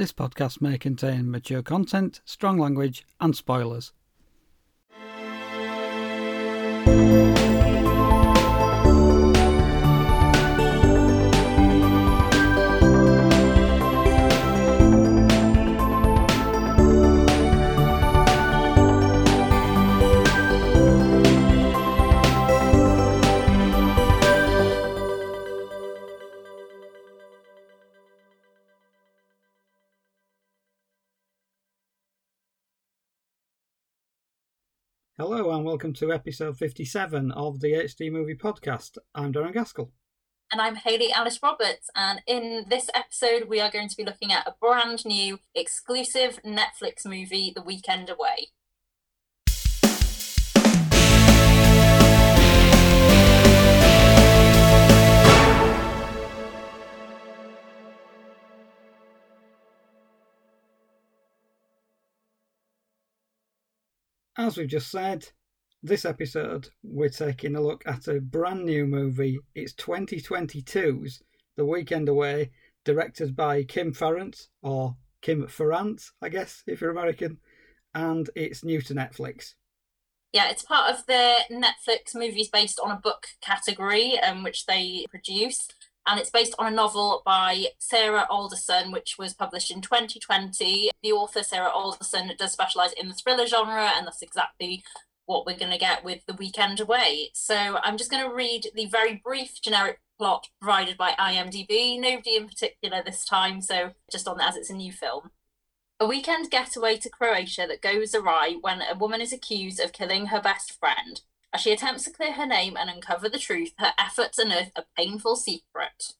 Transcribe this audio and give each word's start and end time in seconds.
This 0.00 0.12
podcast 0.12 0.62
may 0.62 0.78
contain 0.78 1.30
mature 1.30 1.60
content, 1.62 2.22
strong 2.24 2.56
language, 2.56 3.04
and 3.20 3.36
spoilers. 3.36 3.92
Hello, 35.20 35.50
and 35.50 35.66
welcome 35.66 35.92
to 35.92 36.14
episode 36.14 36.56
57 36.56 37.30
of 37.32 37.60
the 37.60 37.72
HD 37.72 38.10
Movie 38.10 38.34
Podcast. 38.34 38.96
I'm 39.14 39.34
Darren 39.34 39.52
Gaskell. 39.52 39.92
And 40.50 40.62
I'm 40.62 40.76
Hayley 40.76 41.12
Alice 41.12 41.38
Roberts. 41.42 41.90
And 41.94 42.22
in 42.26 42.64
this 42.70 42.88
episode, 42.94 43.46
we 43.46 43.60
are 43.60 43.70
going 43.70 43.90
to 43.90 43.96
be 43.98 44.02
looking 44.02 44.32
at 44.32 44.46
a 44.46 44.54
brand 44.58 45.04
new 45.04 45.38
exclusive 45.54 46.40
Netflix 46.42 47.04
movie, 47.04 47.52
The 47.54 47.60
Weekend 47.60 48.08
Away. 48.08 48.52
As 64.40 64.56
we've 64.56 64.66
just 64.66 64.90
said, 64.90 65.28
this 65.82 66.06
episode 66.06 66.70
we're 66.82 67.10
taking 67.10 67.56
a 67.56 67.60
look 67.60 67.82
at 67.86 68.08
a 68.08 68.22
brand 68.22 68.64
new 68.64 68.86
movie. 68.86 69.38
It's 69.54 69.74
2022's 69.74 71.22
The 71.56 71.66
Weekend 71.66 72.08
Away, 72.08 72.50
directed 72.82 73.36
by 73.36 73.64
Kim 73.64 73.92
Farrant, 73.92 74.48
or 74.62 74.96
Kim 75.20 75.46
Farrant, 75.46 76.00
I 76.22 76.30
guess, 76.30 76.62
if 76.66 76.80
you're 76.80 76.90
American, 76.90 77.36
and 77.94 78.30
it's 78.34 78.64
new 78.64 78.80
to 78.80 78.94
Netflix. 78.94 79.52
Yeah, 80.32 80.48
it's 80.48 80.62
part 80.62 80.90
of 80.94 81.04
the 81.04 81.34
Netflix 81.50 82.14
movies 82.14 82.48
based 82.48 82.80
on 82.82 82.90
a 82.90 82.96
book 82.96 83.26
category, 83.42 84.18
um, 84.20 84.42
which 84.42 84.64
they 84.64 85.04
produce 85.10 85.68
and 86.06 86.18
it's 86.18 86.30
based 86.30 86.54
on 86.58 86.72
a 86.72 86.74
novel 86.74 87.22
by 87.24 87.66
Sarah 87.78 88.26
Alderson, 88.30 88.90
which 88.90 89.16
was 89.18 89.34
published 89.34 89.70
in 89.70 89.80
2020. 89.80 90.90
The 91.02 91.12
author, 91.12 91.42
Sarah 91.42 91.70
Alderson, 91.70 92.32
does 92.38 92.52
specialise 92.52 92.92
in 92.92 93.08
the 93.08 93.14
thriller 93.14 93.46
genre, 93.46 93.92
and 93.96 94.06
that's 94.06 94.22
exactly 94.22 94.82
what 95.26 95.46
we're 95.46 95.56
going 95.56 95.70
to 95.70 95.78
get 95.78 96.04
with 96.04 96.26
The 96.26 96.34
Weekend 96.34 96.80
Away. 96.80 97.30
So 97.34 97.78
I'm 97.82 97.96
just 97.96 98.10
going 98.10 98.28
to 98.28 98.34
read 98.34 98.66
the 98.74 98.86
very 98.86 99.20
brief 99.24 99.60
generic 99.62 100.00
plot 100.18 100.48
provided 100.60 100.96
by 100.96 101.12
IMDb. 101.12 101.98
Nobody 101.98 102.36
in 102.36 102.48
particular 102.48 103.02
this 103.04 103.24
time, 103.24 103.60
so 103.60 103.92
just 104.10 104.26
on 104.26 104.40
as 104.40 104.56
it's 104.56 104.70
a 104.70 104.74
new 104.74 104.92
film. 104.92 105.30
A 106.00 106.06
weekend 106.06 106.50
getaway 106.50 106.96
to 106.96 107.10
Croatia 107.10 107.66
that 107.68 107.82
goes 107.82 108.14
awry 108.14 108.56
when 108.60 108.80
a 108.80 108.96
woman 108.96 109.20
is 109.20 109.32
accused 109.32 109.78
of 109.80 109.92
killing 109.92 110.26
her 110.26 110.40
best 110.40 110.78
friend. 110.78 111.20
As 111.52 111.60
she 111.60 111.72
attempts 111.72 112.04
to 112.04 112.10
clear 112.10 112.32
her 112.32 112.46
name 112.46 112.76
and 112.76 112.88
uncover 112.88 113.28
the 113.28 113.38
truth, 113.38 113.72
her 113.78 113.92
efforts 113.98 114.38
unearth 114.38 114.72
a 114.76 114.84
painful 114.96 115.36
secret. 115.36 116.14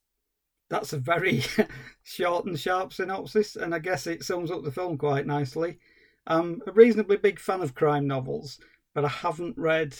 That's 0.68 0.92
a 0.92 0.98
very 0.98 1.44
short 2.02 2.46
and 2.46 2.58
sharp 2.58 2.92
synopsis, 2.92 3.56
and 3.56 3.74
I 3.74 3.78
guess 3.78 4.06
it 4.06 4.24
sums 4.24 4.50
up 4.50 4.64
the 4.64 4.72
film 4.72 4.98
quite 4.98 5.26
nicely. 5.26 5.78
I'm 6.26 6.62
a 6.66 6.72
reasonably 6.72 7.16
big 7.16 7.38
fan 7.38 7.60
of 7.60 7.74
crime 7.74 8.06
novels, 8.06 8.58
but 8.94 9.04
I 9.04 9.08
haven't 9.08 9.56
read 9.56 9.96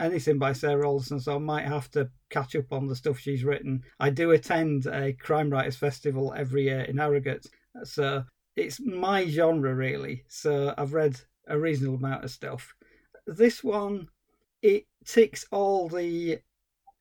anything 0.00 0.38
by 0.38 0.52
Sarah 0.52 0.88
Alderson, 0.88 1.20
so 1.20 1.36
I 1.36 1.38
might 1.38 1.66
have 1.66 1.90
to 1.92 2.10
catch 2.30 2.56
up 2.56 2.72
on 2.72 2.86
the 2.86 2.96
stuff 2.96 3.18
she's 3.18 3.44
written. 3.44 3.82
I 4.00 4.10
do 4.10 4.32
attend 4.32 4.86
a 4.86 5.12
crime 5.12 5.50
writers 5.50 5.76
festival 5.76 6.34
every 6.36 6.64
year 6.64 6.80
in 6.82 6.98
Harrogate, 6.98 7.46
so 7.84 8.24
it's 8.56 8.80
my 8.80 9.26
genre 9.26 9.74
really. 9.74 10.24
So 10.28 10.74
I've 10.76 10.92
read 10.92 11.20
a 11.46 11.58
reasonable 11.58 11.96
amount 11.96 12.24
of 12.24 12.30
stuff. 12.30 12.74
This 13.26 13.62
one 13.62 14.08
it 14.62 14.86
ticks 15.04 15.44
all 15.50 15.88
the 15.88 16.38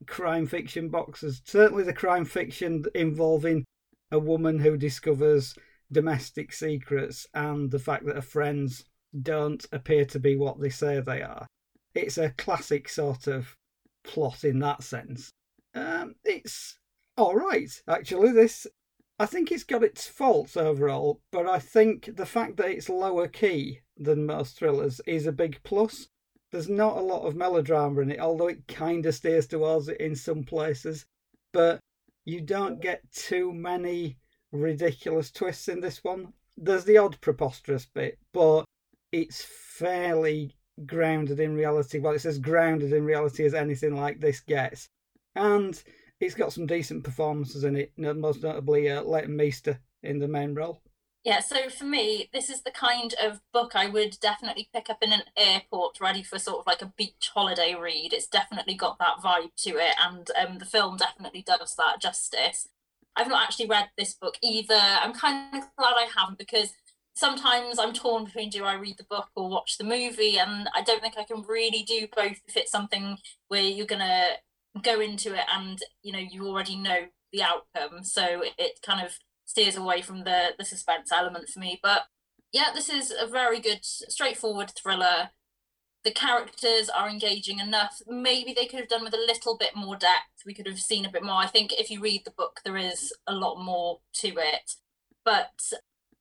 crime 0.07 0.47
fiction 0.47 0.89
boxes. 0.89 1.41
Certainly, 1.45 1.83
the 1.83 1.94
crime 1.94 2.25
fiction 2.25 2.83
involving 2.95 3.63
a 4.11 4.19
woman 4.19 4.59
who 4.59 4.75
discovers 4.75 5.55
domestic 5.91 6.53
secrets 6.53 7.27
and 7.33 7.71
the 7.71 7.79
fact 7.79 8.05
that 8.05 8.16
her 8.16 8.21
friends 8.21 8.85
don't 9.21 9.66
appear 9.71 10.05
to 10.05 10.19
be 10.19 10.35
what 10.35 10.59
they 10.59 10.69
say 10.69 11.00
they 11.00 11.21
are. 11.21 11.47
It's 11.94 12.17
a 12.17 12.31
classic 12.31 12.88
sort 12.89 13.27
of 13.27 13.55
plot 14.03 14.44
in 14.44 14.59
that 14.59 14.83
sense. 14.83 15.31
Um, 15.75 16.16
it's 16.23 16.79
all 17.17 17.35
right, 17.35 17.69
actually. 17.88 18.31
This, 18.31 18.66
I 19.19 19.25
think 19.25 19.51
it's 19.51 19.63
got 19.63 19.83
its 19.83 20.07
faults 20.07 20.57
overall, 20.57 21.21
but 21.31 21.45
I 21.45 21.59
think 21.59 22.16
the 22.16 22.25
fact 22.25 22.57
that 22.57 22.69
it's 22.69 22.89
lower 22.89 23.27
key 23.27 23.81
than 23.97 24.25
most 24.25 24.57
thrillers 24.57 25.01
is 25.05 25.27
a 25.27 25.31
big 25.31 25.59
plus 25.63 26.07
there's 26.51 26.69
not 26.69 26.97
a 26.97 27.01
lot 27.01 27.25
of 27.25 27.35
melodrama 27.35 28.01
in 28.01 28.12
it, 28.12 28.19
although 28.19 28.47
it 28.47 28.67
kind 28.67 29.06
of 29.06 29.16
steers 29.16 29.47
towards 29.47 29.88
it 29.88 30.00
in 30.00 30.16
some 30.16 30.44
places. 30.44 31.06
But 31.53 31.79
you 32.25 32.41
don't 32.41 32.81
get 32.81 33.09
too 33.12 33.53
many 33.53 34.17
ridiculous 34.51 35.31
twists 35.31 35.67
in 35.67 35.79
this 35.79 36.03
one. 36.03 36.34
There's 36.57 36.85
the 36.85 36.97
odd 36.97 37.19
preposterous 37.22 37.85
bit, 37.85 38.19
but 38.34 38.66
it's 39.12 39.44
fairly 39.44 40.56
grounded 40.85 41.39
in 41.39 41.56
reality. 41.56 42.00
Well, 42.00 42.13
it's 42.13 42.25
as 42.25 42.38
grounded 42.38 42.94
in 42.94 43.03
reality 43.03 43.45
as 43.45 43.53
anything 43.53 43.95
like 43.95 44.19
this 44.19 44.41
gets. 44.41 44.89
And 45.35 45.81
it's 46.19 46.35
got 46.35 46.53
some 46.53 46.66
decent 46.66 47.03
performances 47.03 47.63
in 47.63 47.75
it, 47.75 47.91
most 47.97 48.44
notably 48.44 48.89
uh, 48.89 49.01
Leighton 49.03 49.35
Meester 49.35 49.79
in 50.03 50.19
the 50.19 50.28
main 50.28 50.53
role. 50.53 50.81
Yeah, 51.23 51.39
so 51.39 51.69
for 51.69 51.85
me, 51.85 52.29
this 52.33 52.49
is 52.49 52.63
the 52.63 52.71
kind 52.71 53.13
of 53.21 53.41
book 53.53 53.75
I 53.75 53.87
would 53.87 54.17
definitely 54.21 54.69
pick 54.73 54.89
up 54.89 55.03
in 55.03 55.13
an 55.13 55.21
airport, 55.37 55.99
ready 56.01 56.23
for 56.23 56.39
sort 56.39 56.59
of 56.59 56.67
like 56.67 56.81
a 56.81 56.93
beach 56.97 57.29
holiday 57.33 57.75
read. 57.75 58.11
It's 58.11 58.25
definitely 58.27 58.73
got 58.73 58.97
that 58.97 59.17
vibe 59.23 59.53
to 59.57 59.77
it, 59.77 59.93
and 60.01 60.27
um, 60.41 60.57
the 60.57 60.65
film 60.65 60.97
definitely 60.97 61.43
does 61.43 61.75
that 61.75 62.01
justice. 62.01 62.67
I've 63.15 63.27
not 63.27 63.43
actually 63.43 63.67
read 63.67 63.89
this 63.97 64.15
book 64.15 64.37
either. 64.41 64.73
I'm 64.73 65.13
kind 65.13 65.55
of 65.55 65.63
glad 65.77 65.93
I 65.95 66.07
haven't 66.17 66.39
because 66.39 66.73
sometimes 67.13 67.77
I'm 67.77 67.93
torn 67.93 68.25
between 68.25 68.49
do 68.49 68.65
I 68.65 68.73
read 68.73 68.97
the 68.97 69.03
book 69.03 69.29
or 69.35 69.47
watch 69.47 69.77
the 69.77 69.83
movie, 69.83 70.39
and 70.39 70.69
I 70.75 70.81
don't 70.81 71.01
think 71.01 71.17
I 71.19 71.23
can 71.23 71.43
really 71.47 71.83
do 71.83 72.07
both 72.15 72.38
if 72.47 72.57
it's 72.57 72.71
something 72.71 73.17
where 73.47 73.61
you're 73.61 73.85
gonna 73.85 74.38
go 74.81 74.99
into 74.99 75.35
it 75.35 75.45
and 75.53 75.79
you 76.01 76.13
know 76.13 76.19
you 76.19 76.47
already 76.47 76.77
know 76.77 77.01
the 77.31 77.43
outcome. 77.43 78.03
So 78.03 78.43
it 78.57 78.79
kind 78.83 79.05
of 79.05 79.19
steers 79.46 79.75
away 79.75 80.02
from 80.02 80.24
the 80.24 80.50
the 80.57 80.66
suspense 80.66 81.12
element 81.12 81.50
for 81.50 81.59
me. 81.59 81.79
But 81.81 82.03
yeah, 82.52 82.72
this 82.74 82.90
is 82.90 83.13
a 83.18 83.28
very 83.28 83.59
good, 83.59 83.79
straightforward 83.84 84.72
thriller. 84.72 85.29
The 86.03 86.12
characters 86.12 86.90
are 86.90 87.09
engaging 87.09 87.59
enough. 87.59 88.01
Maybe 88.07 88.53
they 88.53 88.66
could 88.66 88.80
have 88.80 88.90
done 88.90 89.03
with 89.03 89.13
a 89.13 89.18
little 89.18 89.56
bit 89.56 89.75
more 89.75 89.96
depth. 89.96 90.46
We 90.46 90.53
could 90.53 90.68
have 90.68 90.80
seen 90.80 91.06
a 91.06 91.12
bit 91.12 91.24
more. 91.24 91.35
I 91.35 91.47
think 91.47 91.72
if 91.74 91.90
you 91.91 92.01
read 92.01 92.24
the 92.25 92.31
book, 92.31 92.62
there 92.66 92.78
is 92.78 93.13
a 93.28 93.34
lot 93.34 93.63
more 93.63 94.00
to 94.16 94.30
it. 94.30 94.74
But 95.24 95.72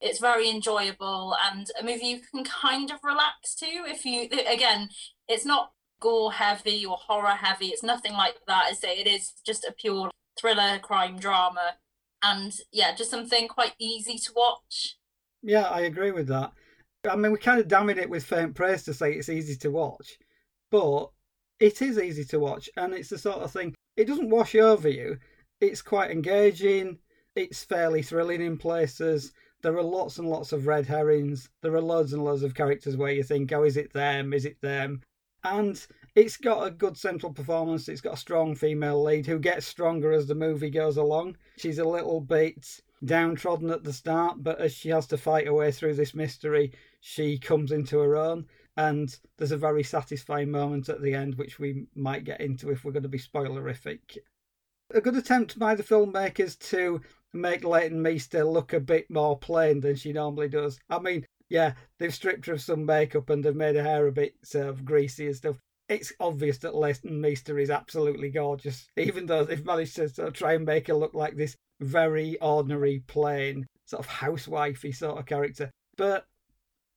it's 0.00 0.18
very 0.18 0.48
enjoyable 0.48 1.36
and 1.50 1.70
a 1.78 1.84
movie 1.84 2.06
you 2.06 2.20
can 2.20 2.44
kind 2.44 2.90
of 2.90 3.00
relax 3.04 3.54
to 3.54 3.66
if 3.66 4.04
you 4.06 4.28
again 4.50 4.88
it's 5.28 5.44
not 5.44 5.72
gore 6.00 6.32
heavy 6.32 6.86
or 6.86 6.96
horror 6.96 7.34
heavy 7.34 7.66
it's 7.66 7.82
nothing 7.82 8.14
like 8.14 8.36
that 8.46 8.64
I 8.70 8.72
say 8.72 8.98
it 8.98 9.06
is 9.06 9.34
just 9.44 9.64
a 9.64 9.72
pure 9.72 10.10
thriller 10.38 10.78
crime 10.78 11.18
drama 11.18 11.74
and 12.22 12.56
yeah, 12.72 12.94
just 12.94 13.10
something 13.10 13.48
quite 13.48 13.74
easy 13.78 14.18
to 14.18 14.32
watch. 14.34 14.96
Yeah, 15.42 15.64
I 15.64 15.80
agree 15.80 16.10
with 16.10 16.28
that. 16.28 16.52
I 17.08 17.16
mean, 17.16 17.32
we 17.32 17.38
kind 17.38 17.60
of 17.60 17.68
damning 17.68 17.98
it 17.98 18.10
with 18.10 18.24
faint 18.24 18.54
praise 18.54 18.82
to 18.84 18.94
say 18.94 19.12
it's 19.12 19.28
easy 19.28 19.56
to 19.56 19.70
watch, 19.70 20.18
but 20.70 21.10
it 21.58 21.80
is 21.80 21.98
easy 21.98 22.24
to 22.26 22.38
watch, 22.38 22.68
and 22.76 22.92
it's 22.92 23.08
the 23.08 23.18
sort 23.18 23.38
of 23.38 23.50
thing. 23.50 23.74
It 23.96 24.06
doesn't 24.06 24.30
wash 24.30 24.54
over 24.54 24.88
you. 24.88 25.18
It's 25.60 25.82
quite 25.82 26.10
engaging. 26.10 26.98
It's 27.36 27.64
fairly 27.64 28.02
thrilling 28.02 28.42
in 28.42 28.58
places. 28.58 29.32
There 29.62 29.76
are 29.76 29.82
lots 29.82 30.18
and 30.18 30.28
lots 30.28 30.52
of 30.52 30.66
red 30.66 30.86
herrings. 30.86 31.50
There 31.62 31.74
are 31.74 31.82
loads 31.82 32.12
and 32.12 32.24
loads 32.24 32.42
of 32.42 32.54
characters 32.54 32.96
where 32.96 33.12
you 33.12 33.22
think, 33.22 33.52
oh, 33.52 33.64
is 33.64 33.76
it 33.76 33.92
them? 33.92 34.32
Is 34.32 34.44
it 34.46 34.60
them? 34.62 35.02
And 35.44 35.86
it's 36.14 36.36
got 36.36 36.66
a 36.66 36.70
good 36.70 36.96
central 36.96 37.32
performance. 37.32 37.88
It's 37.88 38.00
got 38.00 38.14
a 38.14 38.18
strong 38.18 38.54
female 38.54 39.02
lead 39.02 39.26
who 39.26 39.38
gets 39.38 39.66
stronger 39.66 40.12
as 40.12 40.26
the 40.26 40.34
movie 40.34 40.70
goes 40.70 40.96
along. 40.96 41.36
She's 41.56 41.78
a 41.78 41.84
little 41.84 42.20
bit 42.20 42.80
downtrodden 43.04 43.70
at 43.70 43.84
the 43.84 43.92
start, 43.92 44.42
but 44.42 44.60
as 44.60 44.72
she 44.72 44.90
has 44.90 45.06
to 45.08 45.16
fight 45.16 45.46
her 45.46 45.54
way 45.54 45.72
through 45.72 45.94
this 45.94 46.14
mystery, 46.14 46.72
she 47.00 47.38
comes 47.38 47.72
into 47.72 47.98
her 47.98 48.16
own. 48.16 48.46
And 48.76 49.14
there's 49.36 49.52
a 49.52 49.56
very 49.56 49.82
satisfying 49.82 50.50
moment 50.50 50.88
at 50.88 51.02
the 51.02 51.14
end, 51.14 51.34
which 51.36 51.58
we 51.58 51.86
might 51.94 52.24
get 52.24 52.40
into 52.40 52.70
if 52.70 52.84
we're 52.84 52.92
going 52.92 53.02
to 53.02 53.08
be 53.08 53.18
spoilerific. 53.18 54.18
A 54.92 55.00
good 55.00 55.16
attempt 55.16 55.58
by 55.58 55.74
the 55.74 55.82
filmmakers 55.82 56.58
to 56.70 57.00
make 57.32 57.64
Leighton 57.64 58.00
Meester 58.02 58.44
look 58.44 58.72
a 58.72 58.80
bit 58.80 59.08
more 59.10 59.38
plain 59.38 59.80
than 59.80 59.96
she 59.96 60.12
normally 60.12 60.48
does. 60.48 60.80
I 60.88 60.98
mean, 60.98 61.26
yeah, 61.48 61.74
they've 61.98 62.14
stripped 62.14 62.46
her 62.46 62.54
of 62.54 62.60
some 62.60 62.84
makeup 62.84 63.30
and 63.30 63.44
they've 63.44 63.54
made 63.54 63.76
her 63.76 63.82
hair 63.82 64.06
a 64.06 64.12
bit 64.12 64.34
sort 64.42 64.66
of 64.66 64.84
greasy 64.84 65.26
and 65.26 65.36
stuff. 65.36 65.56
It's 65.90 66.12
obvious 66.20 66.58
that 66.58 66.76
Leighton 66.76 67.20
Meester 67.20 67.58
is 67.58 67.68
absolutely 67.68 68.30
gorgeous, 68.30 68.88
even 68.96 69.26
though 69.26 69.42
they've 69.42 69.66
managed 69.66 69.96
to 69.96 70.08
sort 70.08 70.28
of 70.28 70.34
try 70.34 70.52
and 70.52 70.64
make 70.64 70.86
her 70.86 70.94
look 70.94 71.14
like 71.14 71.36
this 71.36 71.56
very 71.80 72.38
ordinary, 72.40 73.02
plain, 73.08 73.66
sort 73.86 74.06
of 74.06 74.08
housewifey 74.08 74.94
sort 74.94 75.18
of 75.18 75.26
character. 75.26 75.68
But 75.96 76.26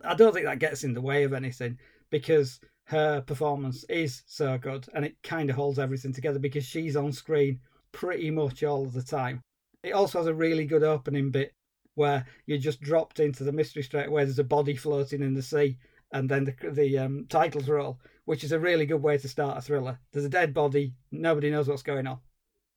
I 0.04 0.14
don't 0.14 0.32
think 0.32 0.46
that 0.46 0.60
gets 0.60 0.84
in 0.84 0.94
the 0.94 1.02
way 1.02 1.24
of 1.24 1.34
anything 1.34 1.80
because 2.12 2.60
her 2.86 3.22
performance 3.22 3.84
is 3.86 4.22
so 4.28 4.60
good 4.60 4.86
and 4.94 5.04
it 5.04 5.16
kind 5.24 5.50
of 5.50 5.56
holds 5.56 5.80
everything 5.80 6.14
together 6.14 6.38
because 6.38 6.64
she's 6.64 6.96
on 6.96 7.12
screen 7.12 7.62
pretty 7.94 8.30
much 8.30 8.64
all 8.64 8.86
of 8.86 8.94
the 8.94 9.02
time. 9.02 9.42
It 9.82 9.94
also 9.94 10.20
has 10.20 10.28
a 10.28 10.36
really 10.36 10.66
good 10.66 10.84
opening 10.84 11.32
bit 11.32 11.52
where 11.96 12.26
you're 12.46 12.60
just 12.60 12.82
dropped 12.82 13.20
into 13.20 13.44
the 13.44 13.52
mystery 13.52 13.82
straight 13.82 14.08
away. 14.08 14.24
There's 14.24 14.38
a 14.38 14.44
body 14.44 14.76
floating 14.76 15.24
in 15.24 15.34
the 15.34 15.42
sea, 15.42 15.78
and 16.14 16.30
then 16.30 16.46
the, 16.46 16.72
the 16.72 16.98
um, 17.00 17.26
titles 17.28 17.68
roll, 17.68 18.00
which 18.26 18.44
is 18.44 18.52
a 18.52 18.60
really 18.60 18.86
good 18.86 19.02
way 19.02 19.18
to 19.18 19.28
start 19.28 19.58
a 19.58 19.62
thriller. 19.62 20.00
There's 20.12 20.26
a 20.26 20.30
dead 20.30 20.54
body, 20.54 20.94
nobody 21.12 21.50
knows 21.50 21.68
what's 21.68 21.84
going 21.84 22.08
on. 22.08 22.20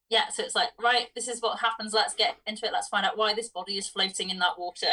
Yeah, 0.09 0.29
so 0.29 0.43
it's 0.43 0.55
like, 0.55 0.71
right, 0.81 1.09
this 1.15 1.29
is 1.29 1.41
what 1.41 1.61
happens. 1.61 1.93
Let's 1.93 2.15
get 2.15 2.37
into 2.47 2.65
it. 2.67 2.73
Let's 2.73 2.89
find 2.89 3.05
out 3.05 3.19
why 3.19 3.35
this 3.35 3.49
body 3.49 3.77
is 3.77 3.89
floating 3.89 4.31
in 4.31 4.39
that 4.39 4.59
water 4.59 4.89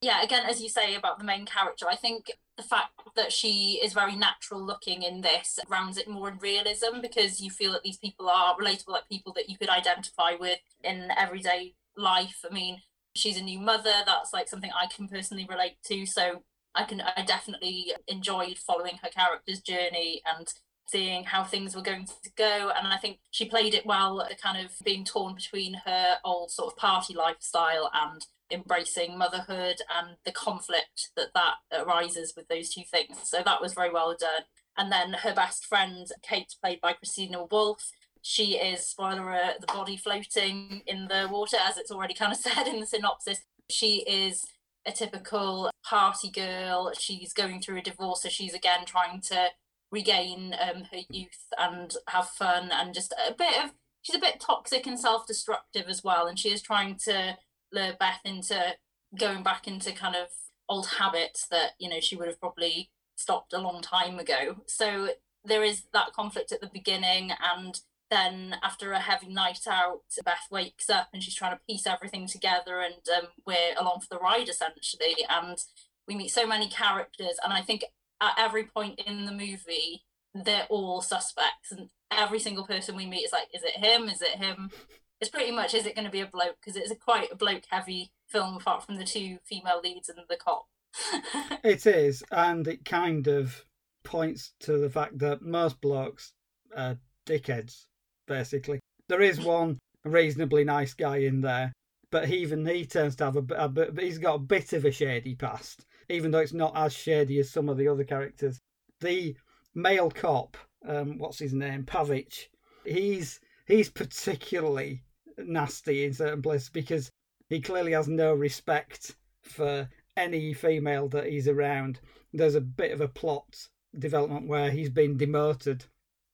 yeah, 0.00 0.22
again, 0.22 0.44
as 0.48 0.60
you 0.60 0.68
say 0.68 0.94
about 0.94 1.18
the 1.18 1.24
main 1.24 1.46
character, 1.46 1.86
I 1.88 1.96
think 1.96 2.30
the 2.56 2.62
fact 2.62 2.92
that 3.16 3.32
she 3.32 3.80
is 3.82 3.94
very 3.94 4.14
natural 4.14 4.62
looking 4.62 5.02
in 5.02 5.22
this 5.22 5.58
grounds 5.66 5.96
it 5.96 6.08
more 6.08 6.28
in 6.28 6.38
realism 6.38 7.00
because 7.00 7.40
you 7.40 7.50
feel 7.50 7.72
that 7.72 7.82
these 7.82 7.96
people 7.96 8.28
are 8.28 8.56
relatable, 8.56 8.88
like 8.88 9.08
people 9.08 9.32
that 9.34 9.48
you 9.48 9.56
could 9.56 9.70
identify 9.70 10.32
with 10.38 10.58
in 10.84 11.10
everyday 11.16 11.74
life. 11.96 12.44
I 12.48 12.52
mean, 12.52 12.82
she's 13.14 13.38
a 13.38 13.42
new 13.42 13.58
mother, 13.58 13.92
that's 14.04 14.34
like 14.34 14.48
something 14.48 14.70
I 14.70 14.86
can 14.94 15.08
personally 15.08 15.46
relate 15.48 15.76
to. 15.86 16.04
So 16.04 16.42
I 16.76 16.84
can 16.84 17.00
I 17.00 17.24
definitely 17.24 17.92
enjoyed 18.06 18.58
following 18.58 18.98
her 19.02 19.08
character's 19.08 19.60
journey 19.60 20.22
and 20.26 20.46
seeing 20.88 21.24
how 21.24 21.42
things 21.42 21.74
were 21.74 21.82
going 21.82 22.06
to 22.06 22.30
go. 22.36 22.70
And 22.76 22.86
I 22.86 22.96
think 22.96 23.18
she 23.30 23.46
played 23.46 23.74
it 23.74 23.86
well, 23.86 24.20
uh, 24.20 24.28
kind 24.40 24.64
of 24.64 24.72
being 24.84 25.04
torn 25.04 25.34
between 25.34 25.74
her 25.84 26.16
old 26.24 26.50
sort 26.50 26.72
of 26.72 26.78
party 26.78 27.14
lifestyle 27.14 27.90
and 27.92 28.24
embracing 28.52 29.18
motherhood 29.18 29.78
and 29.96 30.16
the 30.24 30.32
conflict 30.32 31.10
that 31.16 31.34
that 31.34 31.54
arises 31.72 32.34
with 32.36 32.46
those 32.48 32.72
two 32.72 32.84
things. 32.88 33.16
So 33.24 33.42
that 33.44 33.60
was 33.60 33.74
very 33.74 33.90
well 33.90 34.14
done. 34.18 34.42
And 34.78 34.92
then 34.92 35.14
her 35.14 35.34
best 35.34 35.66
friend, 35.66 36.06
Kate, 36.22 36.54
played 36.62 36.80
by 36.80 36.92
Christina 36.92 37.44
Wolfe, 37.44 37.90
she 38.22 38.56
is, 38.56 38.84
spoiler 38.84 39.52
the 39.60 39.66
body 39.66 39.96
floating 39.96 40.82
in 40.86 41.06
the 41.08 41.28
water, 41.30 41.56
as 41.60 41.78
it's 41.78 41.90
already 41.90 42.14
kind 42.14 42.32
of 42.32 42.38
said 42.40 42.66
in 42.66 42.80
the 42.80 42.86
synopsis. 42.86 43.40
She 43.70 44.04
is 44.06 44.44
a 44.86 44.92
typical 44.92 45.70
party 45.84 46.30
girl. 46.30 46.92
She's 46.98 47.32
going 47.32 47.60
through 47.60 47.78
a 47.78 47.82
divorce, 47.82 48.22
so 48.22 48.28
she's 48.28 48.54
again 48.54 48.84
trying 48.86 49.20
to 49.22 49.48
regain 49.90 50.54
um, 50.60 50.84
her 50.92 51.00
youth 51.10 51.46
and 51.58 51.92
have 52.08 52.28
fun 52.28 52.70
and 52.72 52.94
just 52.94 53.12
a 53.12 53.34
bit 53.34 53.64
of. 53.64 53.72
She's 54.02 54.16
a 54.16 54.20
bit 54.20 54.38
toxic 54.38 54.86
and 54.86 54.98
self-destructive 54.98 55.86
as 55.88 56.04
well, 56.04 56.26
and 56.26 56.38
she 56.38 56.50
is 56.50 56.62
trying 56.62 56.96
to 57.04 57.36
lure 57.72 57.94
Beth 57.98 58.20
into 58.24 58.76
going 59.18 59.42
back 59.42 59.66
into 59.66 59.92
kind 59.92 60.14
of 60.14 60.28
old 60.68 60.86
habits 60.98 61.46
that 61.48 61.72
you 61.78 61.88
know 61.88 62.00
she 62.00 62.16
would 62.16 62.28
have 62.28 62.40
probably 62.40 62.90
stopped 63.16 63.52
a 63.52 63.58
long 63.58 63.82
time 63.82 64.18
ago. 64.18 64.62
So 64.66 65.08
there 65.44 65.64
is 65.64 65.84
that 65.92 66.12
conflict 66.12 66.52
at 66.52 66.60
the 66.60 66.70
beginning, 66.72 67.32
and 67.54 67.80
then 68.10 68.56
after 68.62 68.92
a 68.92 69.00
heavy 69.00 69.28
night 69.28 69.66
out, 69.68 70.02
Beth 70.24 70.46
wakes 70.50 70.88
up 70.88 71.08
and 71.12 71.22
she's 71.22 71.34
trying 71.34 71.56
to 71.56 71.60
piece 71.68 71.86
everything 71.86 72.26
together, 72.26 72.80
and 72.80 73.02
um, 73.16 73.28
we're 73.46 73.74
along 73.78 74.00
for 74.00 74.08
the 74.10 74.20
ride 74.20 74.48
essentially. 74.48 75.16
And 75.28 75.58
we 76.06 76.14
meet 76.14 76.30
so 76.30 76.46
many 76.46 76.68
characters, 76.68 77.38
and 77.42 77.52
I 77.52 77.62
think 77.62 77.84
at 78.20 78.34
every 78.38 78.64
point 78.64 79.00
in 79.06 79.26
the 79.26 79.32
movie, 79.32 80.04
they're 80.34 80.66
all 80.68 81.00
suspects, 81.02 81.72
and 81.72 81.88
every 82.10 82.38
single 82.38 82.66
person 82.66 82.96
we 82.96 83.06
meet 83.06 83.24
is 83.24 83.32
like, 83.32 83.48
is 83.52 83.62
it 83.62 83.84
him? 83.84 84.08
Is 84.08 84.22
it 84.22 84.38
him? 84.38 84.70
it's 85.20 85.30
pretty 85.30 85.50
much 85.50 85.74
is 85.74 85.86
it 85.86 85.94
going 85.94 86.04
to 86.04 86.10
be 86.10 86.20
a 86.20 86.26
bloke 86.26 86.56
because 86.60 86.76
it's 86.76 86.90
a 86.90 86.96
quite 86.96 87.32
a 87.32 87.36
bloke 87.36 87.64
heavy 87.70 88.12
film 88.28 88.56
apart 88.56 88.84
from 88.84 88.96
the 88.96 89.04
two 89.04 89.38
female 89.44 89.80
leads 89.82 90.08
and 90.08 90.18
the 90.28 90.36
cop 90.36 90.66
it 91.64 91.86
is 91.86 92.22
and 92.30 92.66
it 92.66 92.84
kind 92.84 93.26
of 93.26 93.64
points 94.04 94.52
to 94.60 94.78
the 94.78 94.90
fact 94.90 95.18
that 95.18 95.42
most 95.42 95.80
blokes 95.80 96.32
are 96.76 96.98
dickheads 97.26 97.86
basically 98.26 98.80
there 99.08 99.22
is 99.22 99.40
one 99.40 99.78
reasonably 100.04 100.64
nice 100.64 100.94
guy 100.94 101.18
in 101.18 101.40
there 101.40 101.72
but 102.10 102.28
even 102.30 102.64
he 102.64 102.84
turns 102.84 103.16
to 103.16 103.24
have 103.24 103.36
a, 103.36 103.54
a 103.54 103.68
bit 103.68 103.98
he's 103.98 104.18
got 104.18 104.34
a 104.34 104.38
bit 104.38 104.72
of 104.72 104.84
a 104.84 104.90
shady 104.90 105.34
past 105.34 105.84
even 106.08 106.30
though 106.30 106.38
it's 106.38 106.52
not 106.52 106.76
as 106.76 106.92
shady 106.92 107.38
as 107.38 107.50
some 107.50 107.68
of 107.68 107.76
the 107.76 107.88
other 107.88 108.04
characters 108.04 108.60
the 109.00 109.34
male 109.74 110.10
cop 110.10 110.56
um, 110.86 111.18
what's 111.18 111.38
his 111.38 111.52
name 111.52 111.84
Pavich 111.84 112.48
he's 112.84 113.40
he's 113.66 113.90
particularly 113.90 115.02
nasty 115.38 116.04
in 116.04 116.12
certain 116.14 116.42
places 116.42 116.68
because 116.68 117.10
he 117.48 117.60
clearly 117.60 117.92
has 117.92 118.08
no 118.08 118.32
respect 118.32 119.16
for 119.42 119.88
any 120.16 120.52
female 120.52 121.08
that 121.08 121.26
he's 121.26 121.48
around. 121.48 122.00
There's 122.32 122.54
a 122.54 122.60
bit 122.60 122.92
of 122.92 123.00
a 123.00 123.08
plot 123.08 123.68
development 123.98 124.48
where 124.48 124.70
he's 124.70 124.90
been 124.90 125.16
demoted 125.16 125.84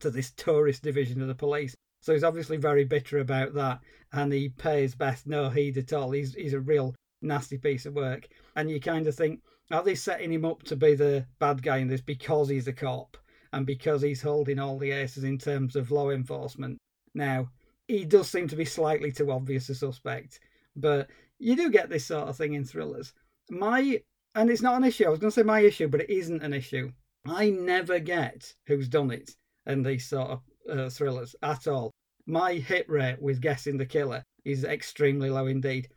to 0.00 0.10
this 0.10 0.30
tourist 0.30 0.82
division 0.82 1.20
of 1.20 1.28
the 1.28 1.34
police. 1.34 1.76
So 2.02 2.12
he's 2.12 2.24
obviously 2.24 2.56
very 2.56 2.84
bitter 2.84 3.20
about 3.20 3.54
that, 3.54 3.80
and 4.12 4.32
he 4.32 4.50
pays 4.50 4.94
Beth 4.94 5.22
no 5.24 5.48
heed 5.48 5.78
at 5.78 5.92
all. 5.92 6.10
He's 6.10 6.34
he's 6.34 6.52
a 6.52 6.60
real 6.60 6.94
nasty 7.22 7.56
piece 7.56 7.86
of 7.86 7.94
work, 7.94 8.28
and 8.56 8.68
you 8.68 8.80
kind 8.80 9.06
of 9.06 9.14
think, 9.14 9.40
are 9.70 9.84
they 9.84 9.94
setting 9.94 10.32
him 10.32 10.44
up 10.44 10.64
to 10.64 10.76
be 10.76 10.94
the 10.94 11.24
bad 11.38 11.62
guy 11.62 11.78
in 11.78 11.88
this 11.88 12.00
because 12.00 12.48
he's 12.48 12.66
a 12.66 12.72
cop 12.72 13.16
and 13.52 13.64
because 13.64 14.02
he's 14.02 14.20
holding 14.20 14.58
all 14.58 14.78
the 14.78 14.90
aces 14.90 15.22
in 15.22 15.38
terms 15.38 15.76
of 15.76 15.92
law 15.92 16.10
enforcement? 16.10 16.76
Now, 17.14 17.48
he 17.86 18.04
does 18.04 18.28
seem 18.28 18.48
to 18.48 18.56
be 18.56 18.64
slightly 18.64 19.12
too 19.12 19.30
obvious 19.30 19.68
a 19.68 19.74
suspect, 19.74 20.40
but 20.74 21.08
you 21.38 21.54
do 21.54 21.70
get 21.70 21.88
this 21.88 22.06
sort 22.06 22.28
of 22.28 22.36
thing 22.36 22.54
in 22.54 22.64
thrillers. 22.64 23.12
My 23.48 24.02
and 24.34 24.50
it's 24.50 24.62
not 24.62 24.76
an 24.76 24.84
issue. 24.84 25.04
I 25.04 25.10
was 25.10 25.20
going 25.20 25.30
to 25.30 25.34
say 25.34 25.44
my 25.44 25.60
issue, 25.60 25.86
but 25.86 26.00
it 26.00 26.10
isn't 26.10 26.42
an 26.42 26.52
issue. 26.52 26.90
I 27.24 27.50
never 27.50 28.00
get 28.00 28.54
who's 28.66 28.88
done 28.88 29.12
it 29.12 29.36
and 29.66 29.86
these 29.86 30.08
sort 30.08 30.30
of 30.30 30.40
uh, 30.70 30.88
thrillers 30.88 31.34
at 31.42 31.66
all. 31.66 31.90
My 32.26 32.54
hit 32.54 32.88
rate 32.88 33.20
with 33.20 33.40
guessing 33.40 33.76
the 33.76 33.86
killer 33.86 34.22
is 34.44 34.64
extremely 34.64 35.30
low 35.30 35.46
indeed. 35.46 35.88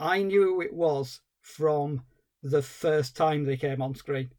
I 0.00 0.22
knew 0.22 0.42
who 0.42 0.60
it 0.60 0.72
was 0.72 1.20
from 1.42 2.02
the 2.42 2.62
first 2.62 3.16
time 3.16 3.44
they 3.44 3.56
came 3.56 3.82
on 3.82 3.94
screen. 3.94 4.30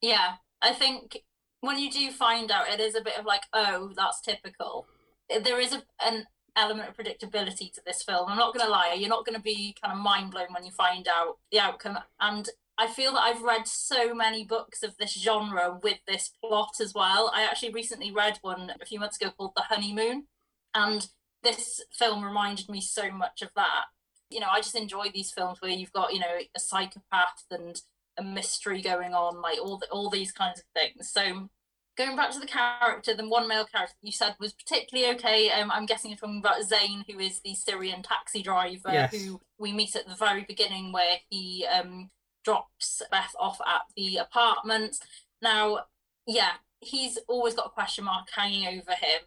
Yeah, 0.00 0.34
I 0.62 0.72
think 0.72 1.18
when 1.60 1.78
you 1.78 1.90
do 1.90 2.10
find 2.10 2.50
out, 2.50 2.68
it 2.68 2.80
is 2.80 2.94
a 2.94 3.02
bit 3.02 3.18
of 3.18 3.26
like, 3.26 3.42
oh, 3.52 3.92
that's 3.96 4.20
typical. 4.20 4.86
There 5.28 5.60
is 5.60 5.72
a, 5.72 5.82
an 6.04 6.26
element 6.56 6.88
of 6.88 6.96
predictability 6.96 7.72
to 7.72 7.80
this 7.84 8.02
film. 8.02 8.28
I'm 8.28 8.38
not 8.38 8.54
going 8.54 8.64
to 8.64 8.70
lie, 8.70 8.96
you're 8.98 9.08
not 9.08 9.26
going 9.26 9.36
to 9.36 9.42
be 9.42 9.74
kind 9.82 9.96
of 9.96 10.02
mind 10.02 10.30
blown 10.30 10.52
when 10.52 10.64
you 10.64 10.70
find 10.72 11.08
out 11.08 11.38
the 11.50 11.60
outcome. 11.60 11.98
And 12.20 12.48
I 12.78 12.86
feel 12.86 13.12
that 13.12 13.22
I've 13.22 13.42
read 13.42 13.66
so 13.66 14.14
many 14.14 14.44
books 14.44 14.84
of 14.84 14.96
this 14.96 15.20
genre 15.20 15.78
with 15.82 15.98
this 16.06 16.30
plot 16.40 16.76
as 16.80 16.94
well. 16.94 17.30
I 17.34 17.42
actually 17.42 17.72
recently 17.72 18.12
read 18.12 18.38
one 18.42 18.72
a 18.80 18.86
few 18.86 19.00
months 19.00 19.20
ago 19.20 19.32
called 19.36 19.52
The 19.56 19.62
Honeymoon, 19.62 20.26
and 20.74 21.08
this 21.42 21.82
film 21.92 22.24
reminded 22.24 22.68
me 22.68 22.80
so 22.80 23.10
much 23.10 23.42
of 23.42 23.50
that. 23.56 23.86
You 24.30 24.40
know, 24.40 24.48
I 24.50 24.60
just 24.60 24.76
enjoy 24.76 25.10
these 25.12 25.32
films 25.32 25.60
where 25.60 25.70
you've 25.70 25.92
got, 25.92 26.12
you 26.12 26.20
know, 26.20 26.38
a 26.54 26.60
psychopath 26.60 27.44
and 27.50 27.80
a 28.16 28.22
mystery 28.22 28.80
going 28.82 29.14
on, 29.14 29.40
like 29.40 29.58
all 29.58 29.78
the, 29.78 29.86
all 29.90 30.10
these 30.10 30.32
kinds 30.32 30.60
of 30.60 30.66
things. 30.74 31.10
So 31.10 31.48
going 31.96 32.16
back 32.16 32.30
to 32.30 32.38
the 32.38 32.46
character, 32.46 33.14
the 33.14 33.28
one 33.28 33.48
male 33.48 33.64
character 33.64 33.96
you 34.02 34.12
said 34.12 34.36
was 34.38 34.52
particularly 34.52 35.14
okay. 35.16 35.50
Um, 35.50 35.70
I'm 35.70 35.86
guessing 35.86 36.10
you're 36.10 36.18
talking 36.18 36.38
about 36.38 36.62
Zain, 36.62 37.04
who 37.08 37.18
is 37.18 37.40
the 37.40 37.54
Syrian 37.54 38.02
taxi 38.02 38.42
driver 38.42 38.92
yes. 38.92 39.12
who 39.12 39.40
we 39.58 39.72
meet 39.72 39.96
at 39.96 40.06
the 40.06 40.14
very 40.14 40.44
beginning, 40.46 40.92
where 40.92 41.16
he 41.28 41.66
um, 41.66 42.10
drops 42.48 43.02
Beth 43.10 43.34
off 43.38 43.60
at 43.66 43.82
the 43.94 44.16
apartment. 44.16 44.96
Now, 45.42 45.80
yeah, 46.26 46.52
he's 46.80 47.18
always 47.28 47.54
got 47.54 47.66
a 47.66 47.70
question 47.70 48.04
mark 48.04 48.28
hanging 48.34 48.66
over 48.66 48.92
him 48.92 49.20